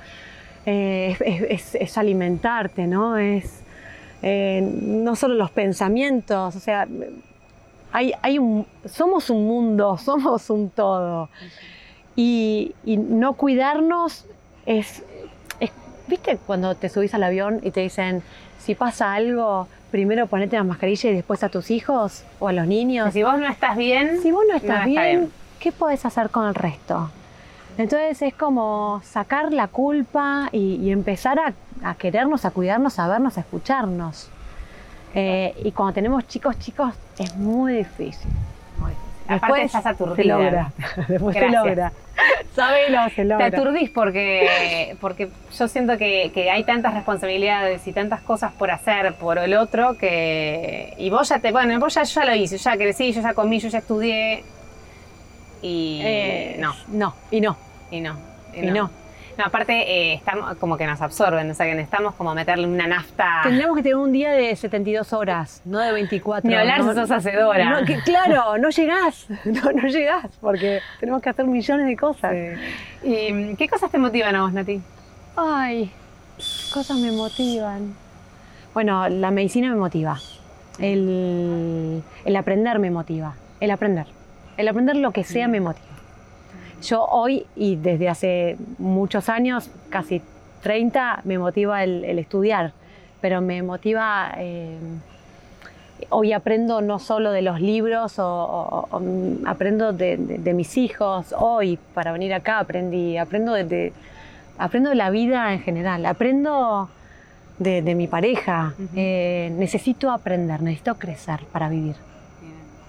eh, 0.67 1.17
es, 1.49 1.99
alimentarte, 1.99 2.87
¿no? 2.87 3.17
Es 3.19 3.63
eh, 4.23 4.61
no 4.63 5.17
solo 5.17 5.35
los 5.35 5.51
pensamientos, 5.51 6.55
o 6.57 6.61
sea, 6.61 6.87
hay, 7.93 8.13
hay 8.23 8.39
un, 8.39 8.67
somos 8.87 9.31
un 9.31 9.47
mundo, 9.47 9.97
somos 10.03 10.49
un 10.51 10.71
todo. 10.71 11.29
Y, 12.17 12.75
y 12.85 12.97
no 12.97 13.35
cuidarnos 13.35 14.27
es, 14.67 15.03
es- 15.61 15.73
¿Viste 16.07 16.39
cuando 16.45 16.75
te 16.75 16.89
subís 16.89 17.15
al 17.15 17.23
avión 17.23 17.61
y 17.63 17.71
te 17.71 17.81
dicen, 17.81 18.23
si 18.61 18.75
pasa 18.75 19.13
algo, 19.15 19.67
primero 19.91 20.27
ponete 20.27 20.57
la 20.57 20.65
mascarilla 20.65 21.11
y 21.11 21.15
después 21.15 21.43
a 21.43 21.49
tus 21.49 21.71
hijos 21.71 22.23
o 22.39 22.49
a 22.49 22.53
los 22.53 22.67
niños? 22.67 23.13
Si 23.13 23.23
vos 23.23 23.39
no 23.39 23.49
estás 23.49 23.77
bien, 23.77 24.21
Si 24.23 24.31
vos 24.31 24.45
no 24.49 24.55
estás 24.57 24.71
está 24.81 24.85
bien, 24.87 25.03
bien. 25.21 25.33
¿qué 25.59 25.73
podés 25.73 26.05
hacer 26.07 26.31
con 26.31 26.47
el 26.47 26.55
resto? 26.55 27.11
Entonces 27.79 28.21
es 28.23 28.35
como 28.35 29.01
sacar 29.05 29.53
la 29.53 29.69
culpa 29.69 30.49
y, 30.53 30.75
y 30.77 30.91
empezar 30.91 31.39
a, 31.39 31.53
a 31.89 31.95
querernos, 31.95 32.45
a 32.45 32.51
cuidarnos, 32.51 32.99
a 32.99 33.09
vernos, 33.09 33.39
a 33.39 33.41
escucharnos. 33.41 34.29
Eh, 35.15 35.55
y 35.65 35.73
cuando 35.73 35.95
tenemos 35.95 36.27
chicos, 36.29 36.59
chicos, 36.59 36.95
es 37.19 37.35
muy 37.37 37.75
difícil. 37.75 38.31
Aparte 39.37 39.63
estás 39.63 39.87
aturdida. 39.87 40.17
Se 40.17 40.25
logra. 40.29 40.73
Después 41.09 41.35
se 41.35 41.41
Gracias. 41.41 41.65
logra. 41.65 41.93
Sabelo, 42.55 43.05
se 43.11 43.15
te 43.15 43.25
logra. 43.25 43.47
aturdís 43.47 43.91
porque, 43.91 44.97
porque 45.01 45.29
yo 45.57 45.69
siento 45.69 45.97
que, 45.97 46.31
que 46.35 46.51
hay 46.51 46.65
tantas 46.65 46.95
responsabilidades 46.95 47.87
y 47.87 47.93
tantas 47.93 48.21
cosas 48.21 48.53
por 48.53 48.71
hacer 48.71 49.15
por 49.15 49.39
el 49.39 49.55
otro 49.57 49.97
que. 49.97 50.95
Y 50.99 51.11
vos 51.11 51.29
ya 51.29 51.39
te. 51.39 51.53
Bueno, 51.53 51.79
vos 51.79 51.95
ya, 51.95 52.03
yo 52.03 52.21
ya 52.21 52.27
lo 52.27 52.35
hice, 52.35 52.59
yo 52.59 52.65
ya 52.71 52.77
crecí, 52.77 53.13
yo 53.13 53.23
ya 53.23 53.35
comí, 53.35 53.59
yo 53.61 53.69
ya 53.69 53.79
estudié. 53.79 54.45
Y. 55.63 56.01
Eh, 56.03 56.57
no, 56.59 56.75
No, 56.89 57.15
y 57.31 57.41
no. 57.41 57.57
y 57.91 58.01
no. 58.01 58.17
Y 58.53 58.63
no. 58.63 58.73
No, 58.73 58.91
aparte, 59.39 59.73
eh, 59.73 60.15
estamos 60.15 60.57
como 60.59 60.77
que 60.77 60.87
nos 60.87 61.01
absorben, 61.01 61.51
o 61.51 61.55
sea 61.55 61.67
que 61.67 61.75
necesitamos 61.75 62.15
como 62.15 62.35
meterle 62.35 62.67
una 62.67 62.87
nafta. 62.87 63.41
Tendríamos 63.43 63.77
que 63.77 63.83
tener 63.83 63.97
un 63.97 64.13
día 64.13 64.33
de 64.33 64.55
72 64.55 65.13
horas, 65.13 65.63
no 65.65 65.79
de 65.79 65.93
24. 65.93 66.49
Ni 66.49 66.55
hablar 66.57 66.81
¿no? 66.85 66.91
si 66.93 66.99
sos 66.99 67.11
hacedora. 67.11 67.81
No, 67.81 67.87
que- 67.87 67.99
claro, 68.01 68.59
no 68.59 68.69
llegás, 68.71 69.27
no, 69.45 69.73
no 69.73 69.89
llegás, 69.89 70.27
porque 70.41 70.81
tenemos 71.01 71.23
que 71.23 71.31
hacer 71.31 71.47
millones 71.47 71.87
de 71.87 71.97
cosas. 71.97 72.35
¿Y 73.03 73.33
mm, 73.33 73.57
qué 73.57 73.69
cosas 73.69 73.91
te 73.91 73.99
motivan 73.99 74.35
a 74.37 74.43
vos, 74.43 74.53
Nati? 74.53 74.81
Ay, 75.37 75.91
cosas 76.73 76.99
me 76.99 77.13
motivan. 77.13 77.95
Bueno, 78.75 79.09
la 79.09 79.31
medicina 79.31 79.69
me 79.71 79.77
motiva. 79.77 80.19
El, 80.79 82.03
el 82.25 82.37
aprender 82.37 82.79
me 82.79 82.91
motiva. 82.91 83.35
El 83.61 83.71
aprender. 83.71 84.07
El 84.57 84.69
aprender 84.69 84.97
lo 84.97 85.11
que 85.13 85.25
sea 85.25 85.49
me 85.49 85.61
motiva. 85.61 85.87
Yo 86.83 87.05
hoy 87.05 87.47
y 87.57 87.77
desde 87.77 88.09
hace 88.09 88.57
muchos 88.79 89.29
años, 89.29 89.71
casi 89.91 90.23
30, 90.63 91.21
me 91.25 91.39
motiva 91.39 91.83
el, 91.85 92.05
el 92.05 92.19
estudiar, 92.19 92.73
pero 93.21 93.41
me 93.41 93.63
motiva... 93.63 94.33
eh, 94.39 94.77
hoy 96.09 96.33
aprendo 96.33 96.81
no 96.81 96.99
solo 96.99 97.31
de 97.31 97.43
los 97.43 97.61
libros, 97.61 98.19
o, 98.19 98.25
o- 98.27 98.89
o, 98.91 99.03
aprendo 99.47 99.93
de, 99.93 100.17
de- 100.17 100.39
de 100.39 100.55
mis 100.55 100.77
hijos. 100.79 101.35
Hoy, 101.39 101.79
para 101.95 102.11
venir 102.13 102.33
acá, 102.35 102.59
aprendí, 102.59 103.17
aprendo 103.19 103.53
de, 103.53 103.65
de- 103.65 103.93
aprendo 104.59 104.91
de 104.91 104.97
la 104.97 105.11
vida 105.11 105.53
en 105.53 105.61
general, 105.61 106.07
aprendo 106.07 106.89
de, 107.59 107.83
mi 107.95 108.07
pareja. 108.07 108.73
Eh, 108.97 109.53
necesito 109.57 110.11
aprender, 110.11 110.63
necesito 110.63 110.95
crecer 110.97 111.41
para 111.53 111.69
vivir. 111.69 111.97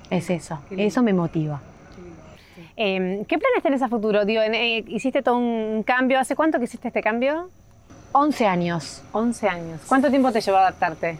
Es 0.09 0.29
eso, 0.29 0.59
Qué 0.69 0.75
lindo. 0.75 0.87
eso 0.87 1.03
me 1.03 1.13
motiva. 1.13 1.61
Eh, 2.77 3.23
¿Qué 3.27 3.37
planes 3.37 3.61
tenés 3.63 3.81
a 3.81 3.89
futuro? 3.89 4.25
Digo, 4.25 4.41
eh, 4.41 4.83
hiciste 4.87 5.21
todo 5.21 5.37
un 5.37 5.83
cambio. 5.83 6.19
¿Hace 6.19 6.35
cuánto 6.35 6.57
que 6.57 6.65
hiciste 6.65 6.87
este 6.87 7.01
cambio? 7.01 7.49
11 8.13 8.45
años. 8.47 9.01
11 9.13 9.47
años. 9.47 9.81
¿Cuánto 9.87 10.09
tiempo 10.09 10.31
te 10.31 10.41
llevó 10.41 10.57
a 10.57 10.61
adaptarte? 10.61 11.17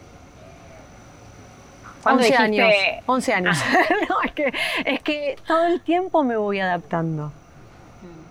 ¿Cuándo 2.03 2.23
11 2.23 2.33
dijiste- 2.33 2.63
años. 2.63 3.03
11 3.05 3.33
años. 3.33 3.57
no, 4.09 4.15
es 4.23 4.31
que, 4.31 4.53
es 4.85 4.99
que 5.01 5.35
todo 5.45 5.67
el 5.67 5.81
tiempo 5.81 6.23
me 6.23 6.35
voy 6.37 6.59
adaptando. 6.59 7.31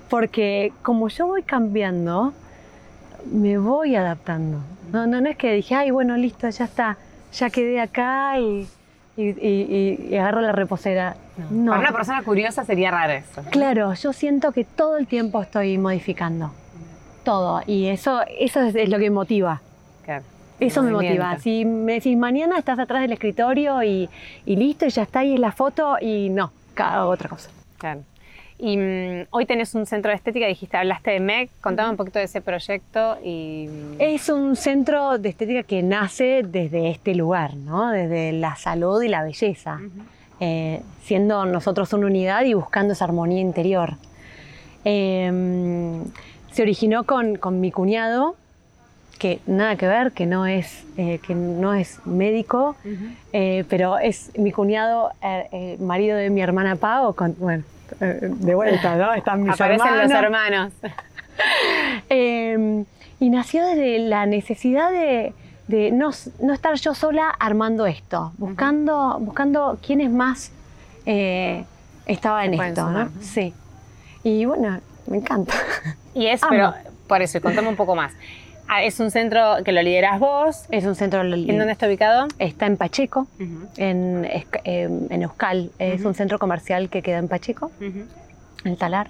Porque 0.08 0.72
como 0.82 1.08
yo 1.08 1.26
voy 1.28 1.42
cambiando, 1.44 2.32
me 3.30 3.58
voy 3.58 3.94
adaptando. 3.94 4.58
No, 4.92 5.06
no, 5.06 5.20
no 5.20 5.28
es 5.30 5.36
que 5.36 5.52
dije, 5.52 5.74
ay, 5.76 5.92
bueno, 5.92 6.16
listo, 6.16 6.48
ya 6.48 6.64
está, 6.64 6.96
ya 7.32 7.48
quedé 7.48 7.80
acá 7.80 8.40
y, 8.40 8.66
y, 9.16 9.22
y- 9.22 9.28
y- 9.40 10.08
y 10.10 10.16
agarro 10.16 10.40
la 10.40 10.50
reposera. 10.50 11.14
No. 11.50 11.70
Para 11.72 11.80
una 11.88 11.92
persona 11.92 12.22
curiosa 12.22 12.64
sería 12.64 12.90
raro 12.90 13.12
eso. 13.12 13.42
Claro, 13.50 13.94
yo 13.94 14.12
siento 14.12 14.52
que 14.52 14.64
todo 14.64 14.96
el 14.96 15.06
tiempo 15.06 15.40
estoy 15.40 15.78
modificando. 15.78 16.52
Todo. 17.24 17.62
Y 17.66 17.86
eso, 17.86 18.20
eso 18.38 18.60
es, 18.60 18.74
es 18.74 18.88
lo 18.88 18.98
que 18.98 19.10
motiva. 19.10 19.60
Claro. 20.04 20.24
Eso 20.58 20.82
me 20.82 20.90
motiva. 20.90 21.38
Si 21.38 21.64
me 21.64 21.94
decís 21.94 22.16
mañana 22.16 22.58
estás 22.58 22.78
atrás 22.78 23.02
del 23.02 23.12
escritorio 23.12 23.82
y, 23.82 24.08
y 24.44 24.56
listo, 24.56 24.84
y 24.86 24.90
ya 24.90 25.02
está 25.02 25.20
ahí 25.20 25.34
es 25.34 25.40
la 25.40 25.52
foto, 25.52 25.96
y 26.00 26.28
no, 26.30 26.52
hago 26.76 27.08
otra 27.10 27.28
cosa. 27.28 27.50
Claro. 27.78 28.02
Y 28.58 28.76
mm, 28.76 29.26
hoy 29.30 29.46
tenés 29.46 29.74
un 29.74 29.86
centro 29.86 30.10
de 30.10 30.16
estética, 30.16 30.46
dijiste, 30.46 30.76
hablaste 30.76 31.12
de 31.12 31.20
MEC, 31.20 31.50
contame 31.62 31.88
un 31.88 31.96
poquito 31.96 32.18
de 32.18 32.26
ese 32.26 32.42
proyecto 32.42 33.16
y... 33.24 33.68
mm, 33.70 33.94
Es 34.00 34.28
un 34.28 34.54
centro 34.54 35.16
de 35.16 35.30
estética 35.30 35.62
que 35.62 35.82
nace 35.82 36.42
desde 36.46 36.90
este 36.90 37.14
lugar, 37.14 37.54
¿no? 37.56 37.90
Desde 37.90 38.32
la 38.32 38.56
salud 38.56 39.00
y 39.00 39.08
la 39.08 39.22
belleza. 39.22 39.78
Eh, 40.40 40.82
siendo 41.04 41.44
nosotros 41.44 41.92
una 41.92 42.06
unidad 42.06 42.44
y 42.44 42.54
buscando 42.54 42.94
esa 42.94 43.04
armonía 43.04 43.40
interior. 43.40 43.94
Eh, 44.84 46.00
se 46.52 46.62
originó 46.62 47.04
con, 47.04 47.36
con 47.36 47.60
mi 47.60 47.70
cuñado, 47.70 48.34
que 49.18 49.40
nada 49.46 49.76
que 49.76 49.86
ver, 49.86 50.12
que 50.12 50.26
no 50.26 50.46
es, 50.46 50.84
eh, 50.96 51.20
que 51.24 51.34
no 51.34 51.74
es 51.74 52.04
médico, 52.06 52.74
eh, 53.32 53.64
pero 53.68 53.98
es 53.98 54.32
mi 54.38 54.50
cuñado, 54.50 55.12
marido 55.78 56.16
de 56.16 56.30
mi 56.30 56.40
hermana 56.40 56.76
Pau, 56.76 57.14
con, 57.14 57.36
bueno, 57.38 57.62
de 58.00 58.54
vuelta, 58.54 58.96
¿no? 58.96 59.12
Están 59.12 59.42
mis 59.42 59.52
Aparecen 59.52 59.86
hermanos. 59.86 60.10
los 60.10 60.22
hermanos. 60.22 60.72
Eh, 62.08 62.84
y 63.20 63.30
nació 63.30 63.66
desde 63.66 63.98
la 63.98 64.26
necesidad 64.26 64.90
de, 64.90 65.34
de 65.70 65.90
no, 65.92 66.10
estar 66.10 66.74
yo 66.74 66.94
sola 66.94 67.28
armando 67.38 67.86
esto, 67.86 68.32
buscando, 68.38 69.18
buscando 69.20 69.78
quién 69.84 70.00
es 70.00 70.10
más 70.10 70.50
eh, 71.06 71.64
estaba 72.06 72.44
en 72.44 72.54
esto, 72.54 72.82
sumar, 72.82 72.92
¿no? 72.92 73.04
¿no? 73.14 73.22
Sí. 73.22 73.54
Y 74.24 74.44
bueno, 74.44 74.80
me 75.06 75.16
encanta. 75.18 75.54
Y 76.14 76.26
es, 76.26 76.42
Amo. 76.42 76.50
pero 76.50 76.74
por 77.06 77.22
eso, 77.22 77.40
contame 77.40 77.68
un 77.68 77.76
poco 77.76 77.94
más. 77.94 78.12
Ah, 78.66 78.82
es 78.82 78.98
un 79.00 79.10
centro 79.12 79.58
que 79.64 79.70
lo 79.72 79.80
lideras 79.82 80.18
vos. 80.20 80.64
Es 80.70 80.84
un 80.84 80.94
centro. 80.96 81.22
¿En 81.22 81.56
dónde 81.58 81.70
está 81.72 81.86
ubicado? 81.86 82.26
Está 82.38 82.66
en 82.66 82.76
Pacheco, 82.76 83.26
en, 83.76 84.24
eh, 84.24 84.44
en 84.64 85.22
Euskal. 85.22 85.70
Es 85.78 86.04
un 86.04 86.14
centro 86.14 86.38
comercial 86.40 86.88
que 86.88 87.00
queda 87.02 87.18
en 87.18 87.28
Pacheco, 87.28 87.70
en 87.80 88.08
el 88.64 88.76
Talar. 88.76 89.08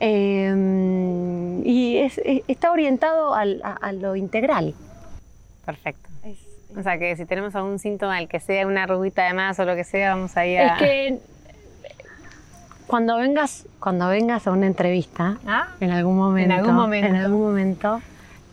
Eh, 0.00 1.62
y 1.64 1.96
es- 1.98 2.20
es- 2.24 2.42
está 2.48 2.70
orientado 2.70 3.34
al- 3.34 3.60
a, 3.64 3.72
a 3.72 3.92
lo 3.92 4.14
integral. 4.16 4.74
Perfecto. 5.66 6.08
O 6.76 6.82
sea 6.82 6.98
que 6.98 7.14
si 7.16 7.26
tenemos 7.26 7.54
algún 7.54 7.78
síntoma, 7.78 8.18
el 8.20 8.28
que 8.28 8.40
sea 8.40 8.66
una 8.66 8.84
arruguita 8.84 9.24
de 9.24 9.34
más 9.34 9.58
o 9.58 9.64
lo 9.64 9.74
que 9.74 9.84
sea, 9.84 10.14
vamos 10.14 10.36
ahí 10.36 10.56
a... 10.56 10.74
Es 10.76 10.78
que 10.78 11.18
cuando 12.86 13.16
vengas, 13.18 13.66
cuando 13.80 14.08
vengas 14.08 14.46
a 14.46 14.52
una 14.52 14.66
entrevista, 14.66 15.38
Ah, 15.46 15.68
en 15.80 15.90
algún 15.90 16.16
momento, 16.16 16.54
algún 16.54 16.74
momento. 16.74 17.08
en 17.08 17.16
algún 17.16 17.40
momento, 17.42 18.00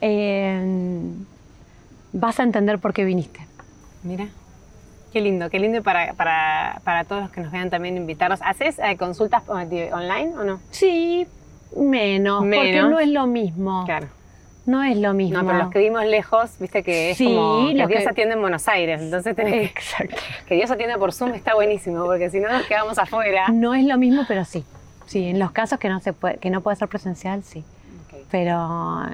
eh, 0.02 0.60
vas 2.14 2.40
a 2.40 2.44
entender 2.44 2.80
por 2.80 2.94
qué 2.94 3.04
viniste. 3.06 3.40
mira. 4.04 4.28
Qué 5.12 5.22
lindo, 5.22 5.48
qué 5.52 5.60
lindo 5.60 5.78
y 5.78 5.82
para, 5.82 6.14
para, 6.14 6.82
para 6.84 7.04
todos 7.04 7.22
los 7.22 7.32
que 7.32 7.40
nos 7.42 7.52
vean 7.52 7.70
también 7.70 7.96
invitarlos. 7.98 8.40
¿Haces 8.42 8.80
eh, 8.80 8.98
consultas 8.98 9.44
eh, 9.70 9.92
online 9.94 10.34
o 10.36 10.44
no? 10.44 10.60
Sí, 10.72 11.28
menos, 11.78 12.40
porque 12.40 12.72
Menos. 12.72 12.90
no 12.90 13.00
es 13.00 13.10
lo 13.10 13.28
mismo. 13.28 13.84
Claro. 13.86 14.08
No 14.66 14.82
es 14.84 14.98
lo 14.98 15.14
mismo. 15.14 15.40
No, 15.42 15.46
pero 15.46 15.58
los 15.60 15.72
que 15.72 15.80
vimos 15.80 16.06
lejos, 16.06 16.52
viste 16.60 16.84
que 16.84 17.12
es 17.12 17.18
Sí, 17.18 17.26
como 17.26 17.68
que 17.68 17.74
Dios 17.74 17.88
que- 18.04 18.10
atiende 18.10 18.36
en 18.36 18.42
Buenos 18.42 18.68
Aires, 18.68 19.02
entonces 19.02 19.36
tenés 19.36 19.54
que, 19.54 19.64
Exacto. 19.66 20.16
que 20.48 20.56
Dios 20.56 20.72
atiende 20.72 20.98
por 20.98 21.12
Zoom 21.12 21.34
está 21.34 21.54
buenísimo, 21.54 22.06
porque 22.06 22.30
si 22.30 22.40
no 22.40 22.50
nos 22.50 22.66
quedamos 22.66 22.98
afuera. 22.98 23.50
No 23.50 23.74
es 23.74 23.86
lo 23.86 23.98
mismo, 23.98 24.24
pero 24.28 24.46
sí. 24.46 24.64
Sí, 25.06 25.26
en 25.28 25.38
los 25.38 25.52
casos 25.52 25.80
que 25.80 25.90
no 25.90 26.00
se 26.00 26.14
puede, 26.14 26.38
que 26.38 26.50
no 26.50 26.62
puede 26.62 26.78
ser 26.78 26.88
presencial, 26.88 27.44
sí. 27.44 27.64
Pero 28.32 29.06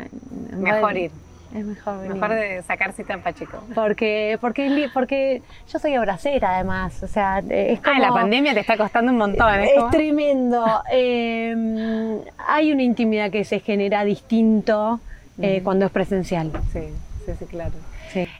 Mejor 0.55 0.97
ir. 0.97 1.11
Es 1.53 1.65
mejor 1.65 1.97
venir. 1.97 2.13
Mejor 2.13 2.29
de 2.35 2.61
sacar 2.61 2.93
cita 2.93 3.13
en 3.13 3.23
Pacheco. 3.23 3.57
Porque, 3.73 4.37
porque, 4.39 4.87
porque 4.93 5.41
yo 5.67 5.79
soy 5.79 5.95
abracera 5.95 6.55
además, 6.55 7.01
o 7.01 7.07
sea, 7.07 7.39
es 7.49 7.81
como... 7.81 7.95
Ah, 7.95 7.99
la 7.99 8.09
pandemia 8.09 8.53
te 8.53 8.59
está 8.59 8.77
costando 8.77 9.11
un 9.11 9.17
montón. 9.17 9.51
¿eh? 9.55 9.71
Es, 9.75 9.89
tremendo. 9.89 10.63
Eh, 10.91 12.19
hay 12.47 12.71
una 12.71 12.83
intimidad 12.83 13.31
que 13.31 13.43
se 13.45 13.59
genera 13.61 14.03
distinto 14.05 14.99
eh, 15.41 15.61
cuando 15.63 15.85
es 15.85 15.91
presencial. 15.91 16.51
Sí, 16.71 16.81
sí, 17.25 17.31
sí, 17.37 17.45
claro. 17.45 17.73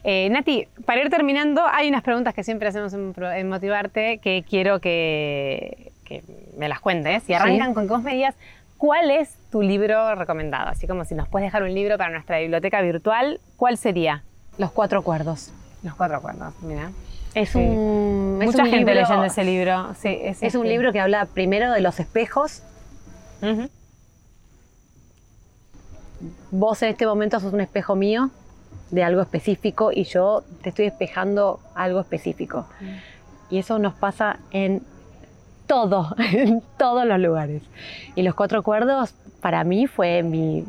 Eh, 0.04 0.30
Nati, 0.32 0.68
para 0.86 1.02
ir 1.02 1.10
terminando, 1.10 1.62
hay 1.72 1.90
unas 1.90 2.02
preguntas 2.02 2.34
que 2.34 2.44
siempre 2.44 2.70
hacemos 2.70 2.94
en, 2.94 3.50
Motivarte 3.50 4.18
que 4.18 4.44
quiero 4.48 4.80
que, 4.80 5.92
me 6.58 6.68
las 6.68 6.80
cuentes. 6.80 7.30
Y 7.30 7.34
arrancan 7.34 7.74
con 7.74 7.84
que 7.88 7.94
vos 7.94 8.04
me 8.04 8.14
digas 8.16 8.36
cuál 8.78 9.12
es 9.12 9.36
tu 9.52 9.62
libro 9.62 10.16
recomendado. 10.16 10.70
Así 10.70 10.88
como 10.88 11.06
si 11.06 11.14
nos 11.16 11.28
puedes 11.28 11.48
dejar 11.48 11.64
un 11.64 11.74
libro 11.74 11.98
para 11.98 12.12
nuestra 12.12 12.40
biblioteca 12.40 12.82
virtual, 12.82 13.40
¿cuál 13.58 13.78
sería? 13.78 14.24
Los 14.58 14.72
Cuatro 14.72 15.00
Acuerdos. 15.00 15.52
Los 15.84 15.96
Cuatro 15.96 16.18
Acuerdos, 16.18 16.54
mira. 16.62 16.92
Es 17.36 17.54
un. 17.56 18.40
Mucha 18.44 18.66
gente 18.66 18.96
leyendo 18.96 19.24
ese 19.24 19.44
libro. 19.44 19.94
Sí, 19.96 20.20
es, 20.22 20.42
un 20.42 20.48
este. 20.48 20.64
libro 20.64 20.92
que 20.92 21.00
habla 21.00 21.28
primero 21.28 21.72
de 21.72 21.82
los 21.82 22.00
espejos. 22.00 22.64
Vos 26.52 26.82
en 26.84 26.90
este 26.90 27.06
momento 27.06 27.40
sos 27.40 27.54
un 27.54 27.62
espejo 27.62 27.96
mío 27.96 28.30
de 28.92 29.04
algo 29.04 29.22
específico 29.22 29.92
y 29.94 30.04
yo 30.04 30.44
te 30.62 30.70
estoy 30.70 30.86
espejando 30.86 31.60
algo 31.76 32.00
específico. 32.00 32.66
Mm. 32.80 33.54
Y 33.56 33.58
eso 33.60 33.80
nos 33.80 33.94
pasa 33.94 34.40
en 34.52 34.82
todo, 35.70 36.16
en 36.34 36.62
todos 36.78 37.06
los 37.06 37.20
lugares. 37.20 37.62
Y 38.16 38.24
Los 38.24 38.36
Cuatro 38.36 38.60
Acuerdos 38.60 39.14
para 39.40 39.64
mí 39.64 39.88
fue 39.88 40.24
mi, 40.24 40.66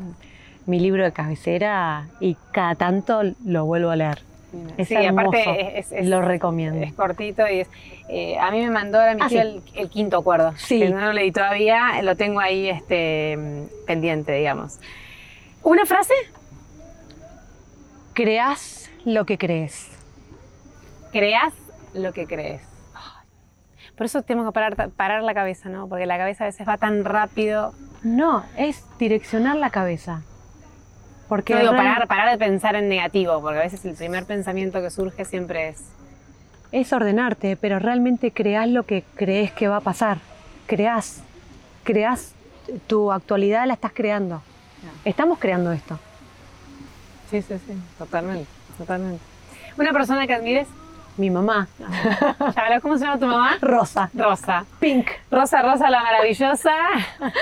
libro 0.67 1.03
de 1.03 1.11
cabecera 1.11 2.09
y 2.21 2.37
cada 2.53 2.77
tanto 2.77 3.23
lo 3.45 3.65
vuelvo 3.65 3.91
a 3.91 3.97
leer. 3.97 4.23
Es 4.77 4.89
sí, 4.89 4.97
aparte 4.97 5.79
es, 5.79 6.07
lo 6.07 6.23
recomiendo. 6.23 6.81
Es 6.81 6.93
cortito 6.93 7.49
y 7.49 7.61
es. 7.61 7.69
Eh, 8.09 8.37
a 8.39 8.51
mí 8.51 8.61
me 8.61 8.71
mandó 8.71 8.99
ahora 8.99 9.15
mi 9.15 9.23
ah, 9.23 9.29
el, 9.31 9.89
quinto 9.89 10.19
acuerdo. 10.19 10.53
Sí. 10.57 10.89
no 10.89 11.01
lo 11.01 11.13
leí 11.13 11.33
todavía, 11.33 12.03
lo 12.03 12.17
tengo 12.17 12.41
ahí 12.41 12.69
este, 12.69 13.39
pendiente, 13.87 14.33
digamos. 14.33 14.79
¿Una 15.63 15.85
frase? 15.85 16.15
Creas 18.15 18.91
lo 19.05 19.27
que 19.27 19.39
crees. 19.39 19.89
Creas 21.13 21.53
lo 21.95 22.13
que 22.13 22.27
crees. 22.27 22.63
Por 23.97 24.07
eso 24.07 24.23
tenemos 24.23 24.49
que 24.49 24.53
parar, 24.53 24.91
parar 24.91 25.23
la 25.23 25.35
cabeza, 25.35 25.69
¿no? 25.69 25.87
Porque 25.89 26.07
la 26.07 26.17
cabeza 26.17 26.45
a 26.45 26.47
veces 26.47 26.67
va 26.67 26.79
tan 26.79 27.05
rápido. 27.05 27.75
No, 28.03 28.45
es 28.57 28.85
direccionar 28.99 29.57
la 29.57 29.71
cabeza. 29.71 30.23
Porque 31.29 31.55
no 31.55 31.61
digo, 31.61 31.73
parar, 31.73 32.09
parar 32.09 32.31
de 32.31 32.39
pensar 32.39 32.75
en 32.75 32.89
negativo, 32.89 33.41
porque 33.41 33.59
a 33.59 33.63
veces 33.63 33.85
el 33.85 33.95
primer 33.95 34.25
pensamiento 34.25 34.81
que 34.81 34.91
surge 34.91 35.25
siempre 35.25 35.69
es... 35.69 35.85
Es 36.73 36.93
ordenarte, 36.93 37.57
pero 37.57 37.79
realmente 37.79 38.33
creas 38.33 38.69
lo 38.69 38.85
que 38.85 39.05
crees 39.15 39.53
que 39.53 39.69
va 39.69 39.77
a 39.77 39.81
pasar. 39.81 40.19
Creas, 40.67 41.23
creas 41.85 42.33
tu 42.87 43.13
actualidad, 43.13 43.67
la 43.67 43.75
estás 43.75 43.93
creando. 43.93 44.43
Estamos 45.05 45.39
creando 45.39 45.73
esto. 45.73 45.99
Sí, 47.31 47.43
sí, 47.43 47.55
sí, 47.67 47.75
totalmente, 47.99 48.49
totalmente. 48.77 49.23
¿Una 49.79 49.93
persona 49.93 50.27
que 50.27 50.35
admires? 50.35 50.69
Mi 51.17 51.31
mamá. 51.31 51.69
¿Cómo 52.83 52.97
se 52.97 53.05
llama 53.05 53.19
tu 53.19 53.27
mamá? 53.27 53.59
Rosa. 53.61 54.11
Rosa. 54.15 54.65
Pink. 54.79 55.09
Rosa, 55.31 55.63
Rosa 55.63 55.91
la 55.91 56.03
maravillosa. 56.03 56.73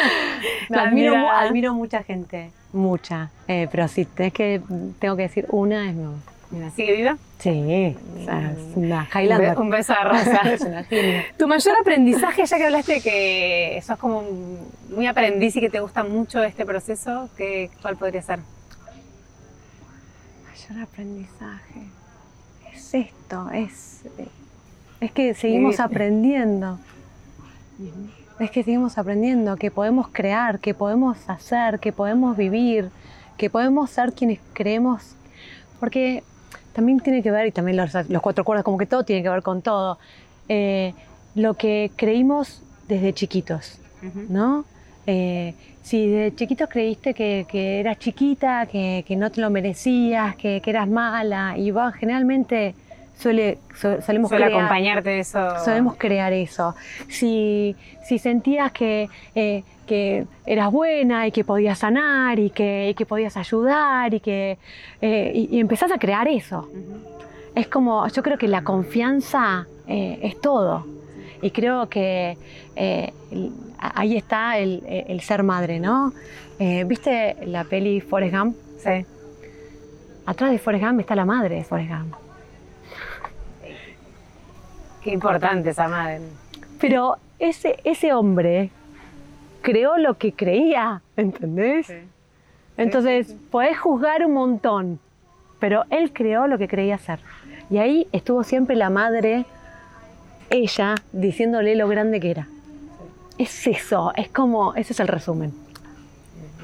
admiro, 0.77 1.31
admiro 1.31 1.75
mucha 1.75 2.03
gente, 2.03 2.51
mucha. 2.73 3.31
Eh, 3.47 3.69
pero 3.71 3.89
si 3.89 4.05
tenés 4.05 4.33
que, 4.33 4.61
tengo 4.99 5.17
que 5.17 5.23
decir 5.23 5.47
una, 5.51 5.89
es 5.89 5.95
mi 5.95 6.05
mamá. 6.05 6.19
Mira, 6.51 6.71
¿sigue 6.71 6.97
viva? 6.97 7.19
Sí, 7.39 7.97
o 8.21 8.25
sea, 8.25 8.53
es 8.53 8.77
una 8.77 9.09
Highlander. 9.15 9.59
Un 9.59 9.71
beso 9.71 9.93
a 9.93 10.05
Rosa. 10.05 10.41
es 10.53 10.63
una 10.63 10.85
tu 11.37 11.47
mayor 11.47 11.77
aprendizaje, 11.81 12.47
ya 12.47 12.57
que 12.57 12.65
hablaste 12.65 13.01
que 13.01 13.83
sos 13.87 13.99
como 13.99 14.23
muy 14.89 15.07
aprendiz 15.07 15.55
y 15.57 15.61
que 15.61 15.69
te 15.69 15.81
gusta 15.81 16.05
mucho 16.05 16.43
este 16.43 16.65
proceso, 16.65 17.29
¿qué, 17.37 17.71
¿cuál 17.83 17.97
podría 17.97 18.23
ser? 18.23 18.41
Mayor 20.47 20.83
aprendizaje. 20.85 21.83
Es 22.73 22.95
esto, 22.95 23.51
es, 23.51 24.03
es 25.01 25.13
que 25.13 25.35
seguimos 25.35 25.81
aprendiendo. 25.81 26.79
Es 28.41 28.51
que 28.51 28.63
seguimos 28.63 28.97
aprendiendo, 28.99 29.57
que 29.57 29.71
podemos 29.71 30.09
crear, 30.09 30.61
que 30.61 30.73
podemos 30.73 31.29
hacer, 31.29 31.79
que 31.79 31.93
podemos 31.93 32.37
vivir, 32.37 32.91
que 33.37 33.51
podemos 33.51 33.91
ser 33.91 34.13
quienes 34.13 34.41
creemos. 34.55 35.15
Porque 35.79 36.23
también 36.79 37.01
tiene 37.01 37.25
que 37.25 37.33
ver, 37.33 37.49
y 37.49 37.51
también 37.51 37.77
los, 37.77 37.91
cuatro 38.23 38.45
cuerdas, 38.45 38.63
como 38.63 38.79
que 38.79 38.87
todo 38.87 39.03
tiene 39.03 39.21
que 39.25 39.29
ver 39.29 39.43
con 39.43 39.63
todo, 39.63 39.99
eh, 40.49 40.95
lo 41.35 41.55
que 41.55 41.91
creímos 41.97 42.63
desde 42.87 43.13
chiquitos, 43.13 43.81
¿no? 44.29 44.65
Eh, 45.05 45.55
si 45.83 46.07
desde 46.07 46.37
chiquitos 46.37 46.69
creíste 46.69 47.15
que, 47.15 47.81
eras 47.81 47.99
chiquita, 47.99 48.67
que, 48.67 49.05
no 49.19 49.29
te 49.33 49.41
lo 49.41 49.51
merecías, 49.51 50.37
que, 50.37 50.63
eras 50.65 50.87
mala, 50.87 51.59
y 51.59 51.73
va, 51.73 51.91
generalmente 51.91 52.77
suele, 53.19 53.59
solemos 53.75 54.29
suele 54.29 54.45
acompañarte 54.45 55.19
eso. 55.19 55.59
Solemos 55.65 55.97
crear 55.97 56.33
eso. 56.33 56.77
Si, 57.09 57.75
si 58.05 58.21
sentías 58.21 58.71
que 58.71 59.09
eh, 59.35 59.65
que 59.89 60.27
eras 60.47 60.71
buena 60.71 61.27
y 61.27 61.33
que 61.33 61.43
podías 61.43 61.79
sanar 61.79 62.39
y 62.39 62.51
que, 62.51 62.95
podías 63.09 63.37
ayudar 63.37 64.15
y 64.15 64.21
que 64.21 64.59
eh, 65.01 65.33
y, 65.35 65.59
empezás 65.59 65.91
a 65.91 65.99
crear 65.99 66.29
eso. 66.29 66.69
Es 67.57 67.67
como, 67.67 68.07
yo 68.09 68.23
creo 68.23 68.39
que 68.39 68.47
la 68.47 68.63
confianza 68.63 69.67
eh, 69.89 70.21
es 70.23 70.41
todo. 70.41 70.87
Y 71.43 71.51
creo 71.51 71.89
que 71.89 72.37
eh, 72.77 73.13
ahí 73.79 74.17
está 74.17 74.59
el, 74.59 75.21
ser 75.23 75.43
madre, 75.43 75.81
¿no? 75.81 76.13
¿Viste 76.59 77.37
la 77.47 77.65
peli 77.65 78.01
Forrest 78.01 78.37
Gump? 78.37 78.57
Sí. 78.79 79.07
Atrás 80.27 80.51
de 80.51 80.59
Forrest 80.59 80.85
Gump 80.85 81.01
está 81.01 81.15
la 81.15 81.25
madre 81.25 81.57
de 81.57 81.65
Forrest 81.65 81.91
Gump. 81.91 82.15
Qué 85.03 85.11
importante 85.13 85.71
esa 85.71 85.89
madre. 85.89 86.21
Pero 86.81 87.17
ese, 87.39 87.79
ese 87.85 88.13
hombre 88.13 88.71
creó 89.69 89.99
lo 89.99 90.17
que 90.17 90.33
creía, 90.33 91.03
¿entendés? 91.15 91.93
Entonces, 92.79 93.35
podés 93.51 93.79
juzgar 93.79 94.25
un 94.25 94.33
montón, 94.33 94.99
pero 95.59 95.85
él 95.91 96.11
creó 96.15 96.47
lo 96.47 96.57
que 96.57 96.69
creía 96.69 96.95
hacer. 96.95 97.19
Y 97.69 97.77
ahí 97.77 98.07
estuvo 98.13 98.45
siempre 98.45 98.77
la 98.77 98.89
madre, 98.89 99.45
ella, 100.49 100.95
diciéndole 101.13 101.77
lo 101.77 101.87
grande 101.87 102.19
que 102.19 102.31
era. 102.31 102.49
Es 103.37 103.67
eso, 103.67 104.11
es 104.17 104.31
como, 104.31 104.75
ese 104.75 104.95
es 104.95 105.01
el 105.01 105.09
resumen. 105.09 105.53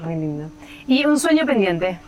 Muy 0.03 0.15
lindo. 0.15 0.49
¿Y 0.87 1.05
un 1.05 1.19
sueño 1.19 1.45
pendiente? 1.45 1.99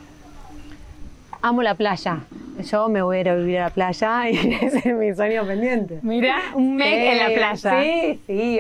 Amo 1.42 1.62
la 1.62 1.76
playa. 1.76 2.20
Yo 2.60 2.90
me 2.90 3.02
voy 3.02 3.18
a 3.18 3.22
ir 3.22 3.30
a 3.30 3.36
vivir 3.36 3.60
a 3.60 3.64
la 3.66 3.70
playa 3.70 4.30
y 4.30 4.38
ese 4.62 4.90
es 4.90 4.96
mi 4.96 5.14
sueño 5.14 5.46
pendiente. 5.46 6.00
Mira, 6.02 6.38
un 6.56 6.76
mes 6.76 7.14
en 7.14 7.18
la 7.20 7.36
playa. 7.36 7.82
Sí, 7.82 8.20
sí. 8.26 8.60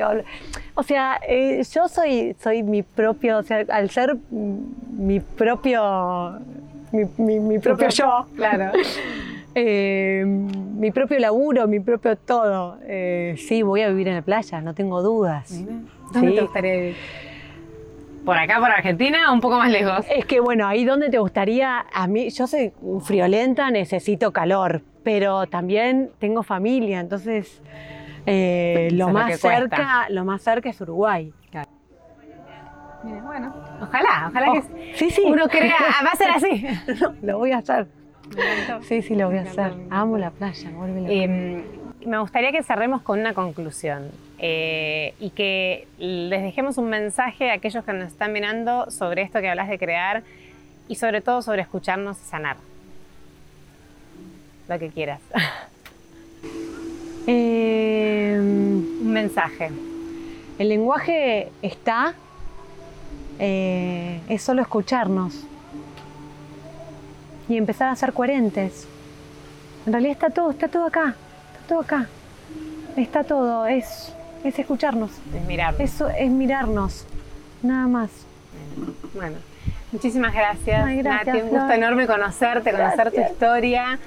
O, 0.75 0.83
sea, 0.83 1.19
eh, 1.27 1.63
yo 1.73 1.87
soy, 1.87 2.35
soy 2.39 2.63
mi 2.63 2.83
propio, 2.83 3.39
o 3.39 3.43
sea, 3.43 3.65
al 3.69 3.89
ser 3.89 4.15
mi 4.29 5.19
propio, 5.19 6.39
mi, 6.91 7.59
propio, 7.59 7.89
yo. 7.89 8.27
Claro. 8.35 8.71
Eh, 9.59 10.23
mi 10.23 10.91
propio 10.91 11.17
laburo, 11.17 11.67
mi 11.67 11.79
propio 11.79 12.15
todo. 12.15 12.77
Eh, 12.83 13.33
sí, 13.39 13.63
voy 13.63 13.81
a 13.81 13.89
vivir 13.89 14.07
en 14.07 14.13
la 14.13 14.21
playa, 14.21 14.61
no 14.61 14.75
tengo 14.75 15.01
dudas. 15.01 15.65
¿Dónde 16.13 16.33
te 16.33 16.41
gustaría 16.41 16.73
vivir? 16.73 16.95
¿Por 18.27 18.37
acá, 18.37 18.59
por 18.59 18.69
Argentina 18.69 19.31
un 19.31 19.39
poco 19.39 19.57
más 19.57 19.71
lejos? 19.71 20.05
Es 20.13 20.25
que 20.25 20.41
bueno, 20.41 20.67
ahí 20.67 20.83
donde 20.83 21.09
te 21.09 21.17
gustaría, 21.17 21.85
a 21.93 22.07
mí, 22.07 22.29
yo 22.29 22.45
soy 22.45 22.73
friolenta, 22.99 23.71
necesito 23.71 24.33
calor, 24.33 24.81
pero 25.01 25.47
también 25.47 26.11
tengo 26.19 26.43
familia, 26.43 26.99
entonces 26.99 27.61
eh, 28.25 28.89
lo, 28.91 29.07
más 29.13 29.39
cerca, 29.39 30.07
lo 30.09 30.25
más 30.25 30.41
cerca 30.41 30.67
es 30.69 30.81
Uruguay. 30.81 31.31
bueno, 33.01 33.55
ojalá, 33.81 34.27
ojalá 34.27 34.51
que 34.51 34.59
oh, 34.59 34.95
sí, 34.95 35.09
sí. 35.09 35.23
uno 35.25 35.47
crea, 35.47 35.77
va 36.05 36.09
a 36.11 36.15
ser 36.17 36.31
así. 36.31 36.67
lo 37.21 37.37
voy 37.37 37.53
a 37.53 37.59
hacer. 37.59 37.87
Sí, 38.81 39.03
sí, 39.03 39.15
lo 39.15 39.29
voy 39.29 39.37
a 39.37 39.43
hacer. 39.43 39.71
Amo 39.89 40.17
la 40.17 40.31
playa, 40.31 40.69
vuelve 40.71 40.99
la 40.99 41.09
em, 41.09 41.63
me 42.05 42.19
gustaría 42.19 42.51
que 42.51 42.61
cerremos 42.61 43.03
con 43.03 43.21
una 43.21 43.33
conclusión 43.33 44.11
eh, 44.39 45.13
y 45.19 45.31
que 45.31 45.87
les 45.97 46.43
dejemos 46.43 46.77
un 46.77 46.89
mensaje 46.89 47.49
a 47.49 47.55
aquellos 47.55 47.83
que 47.83 47.93
nos 47.93 48.07
están 48.07 48.33
mirando 48.33 48.89
sobre 48.91 49.23
esto 49.23 49.39
que 49.41 49.49
hablas 49.49 49.67
de 49.67 49.79
crear 49.79 50.23
y 50.87 50.95
sobre 50.95 51.21
todo 51.21 51.41
sobre 51.41 51.61
escucharnos 51.61 52.17
y 52.19 52.25
sanar. 52.25 52.57
Lo 54.67 54.79
que 54.79 54.89
quieras. 54.89 55.21
Em, 57.29 59.01
un 59.01 59.11
mensaje. 59.11 59.69
El 60.57 60.69
lenguaje 60.69 61.51
está, 61.61 62.13
eh, 63.37 64.21
es 64.29 64.41
solo 64.41 64.61
escucharnos. 64.61 65.45
y 67.49 67.55
empezar 67.55 67.89
a 67.89 67.95
ser 67.95 68.13
coherentes. 68.13 68.87
En 69.85 69.93
realidad 69.93 70.13
está 70.13 70.29
todo, 70.29 70.51
está 70.51 70.67
todo 70.67 70.85
acá, 70.85 71.15
está 71.53 71.67
todo 71.67 71.79
acá. 71.79 72.07
Está 72.97 73.23
todo, 73.23 73.65
es, 73.67 74.11
es 74.43 74.57
escucharnos. 74.59 75.11
Es 75.35 75.41
mirarnos. 75.45 75.79
Eso 75.81 76.09
es 76.09 76.29
mirarnos, 76.29 77.05
nada 77.63 77.87
más. 77.87 78.09
Bueno, 79.13 79.37
muchísimas 79.91 80.33
gracias, 80.33 80.85
Ay, 80.85 80.97
gracias, 80.97 81.27
Nati. 81.27 81.41
Un 81.41 81.49
gusto 81.49 81.71
enorme 81.73 82.07
conocerte, 82.07 82.71
conocer 82.71 83.11
tu 83.11 83.21
historia, 83.21 83.99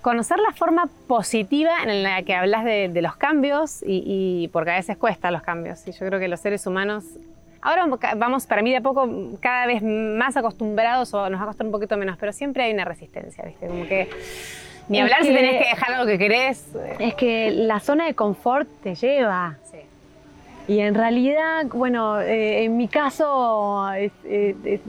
conocer 0.00 0.38
la 0.38 0.52
forma 0.52 0.88
positiva 1.06 1.70
en 1.84 2.02
la 2.02 2.22
que 2.22 2.34
hablas 2.34 2.64
de, 2.64 2.88
de 2.88 3.02
los 3.02 3.16
cambios 3.16 3.82
y, 3.82 4.02
y- 4.44 4.48
porque 4.48 4.70
a 4.70 4.74
veces 4.76 4.96
cuesta 4.96 5.30
los 5.30 5.42
cambios. 5.42 5.86
Y 5.86 5.92
yo 5.92 6.06
creo 6.06 6.18
que 6.20 6.28
los 6.28 6.40
seres 6.40 6.66
humanos 6.66 7.04
ahora 7.60 7.86
vamos 8.16 8.46
para 8.46 8.60
mí 8.62 8.70
de 8.70 8.78
a 8.78 8.80
poco 8.80 9.08
cada 9.40 9.66
vez 9.66 9.82
más 9.82 10.36
acostumbrados 10.36 11.14
o 11.14 11.30
nos 11.30 11.38
va 11.40 11.44
a 11.44 11.46
costar 11.48 11.64
un 11.66 11.72
poquito 11.72 11.96
menos, 11.96 12.16
pero 12.18 12.32
siempre 12.32 12.64
hay 12.64 12.72
una 12.72 12.84
resistencia, 12.84 13.44
¿viste? 13.44 13.66
Como 13.68 13.86
que 13.86 14.08
ni 14.88 14.98
Es 14.98 15.04
hablar 15.04 15.22
si 15.22 15.28
que- 15.28 15.34
tenés 15.34 15.62
que 15.62 15.68
dejar 15.68 15.92
algo 15.92 16.06
que 16.06 16.18
querés. 16.18 16.64
Es 16.98 17.14
que 17.14 17.50
la 17.50 17.80
zona 17.80 18.06
de 18.06 18.14
confort 18.14 18.68
te 18.82 18.94
lleva. 18.94 19.56
sí. 19.70 19.78
Y 20.68 20.78
en 20.78 20.94
realidad, 20.94 21.66
bueno, 21.74 22.20
eh, 22.20 22.62
en 22.64 22.76
mi 22.76 22.86
caso, 22.86 23.90
eh, 23.94 24.80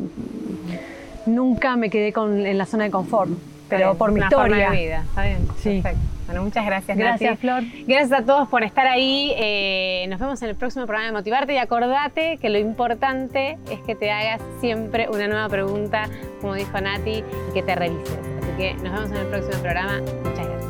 nunca 1.26 1.76
me 1.76 1.90
quedé 1.90 2.14
con, 2.14 2.46
en 2.46 2.58
la 2.60 2.66
zona 2.68 2.84
de 2.86 2.92
confort, 2.92 3.32
pero 3.70 3.88
bien, 3.88 3.98
por 3.98 4.12
mi 4.12 4.18
una 4.20 4.28
historia. 4.28 4.56
Forma 4.68 4.76
de 4.76 4.84
vida, 4.86 5.04
está 5.10 5.24
bien. 5.24 5.48
Sí. 5.58 5.82
Perfecto. 5.82 6.00
Bueno, 6.28 6.44
muchas 6.44 6.66
gracias, 6.66 6.98
Gracias, 6.98 7.30
Nati. 7.32 7.42
Flor. 7.42 7.64
Gracias 7.88 8.22
a 8.22 8.24
todos 8.24 8.48
por 8.48 8.64
estar 8.64 8.88
ahí. 8.88 9.34
Eh, 9.36 10.06
nos 10.10 10.20
vemos 10.20 10.42
en 10.42 10.50
el 10.50 10.56
próximo 10.56 10.86
programa 10.86 11.08
de 11.08 11.12
Motivarte 11.14 11.54
y 11.54 11.58
acordate 11.58 12.38
que 12.38 12.50
lo 12.50 12.60
importante 12.60 13.58
es 13.70 13.80
que 13.82 13.96
te 13.96 14.10
hagas 14.12 14.42
siempre 14.62 15.10
una 15.10 15.28
nueva 15.28 15.50
pregunta, 15.50 16.08
como 16.40 16.54
dijo 16.54 16.80
Nati, 16.80 17.24
y 17.50 17.54
que 17.54 17.62
te 17.64 17.76
revises. 17.76 18.33
Así 18.54 18.62
que 18.62 18.74
nos 18.76 18.84
vemos 18.84 19.12
en 19.12 19.18
el 19.18 19.28
próximo 19.28 19.62
programa. 19.64 20.00
Muchas 20.24 20.48
gracias. 20.48 20.63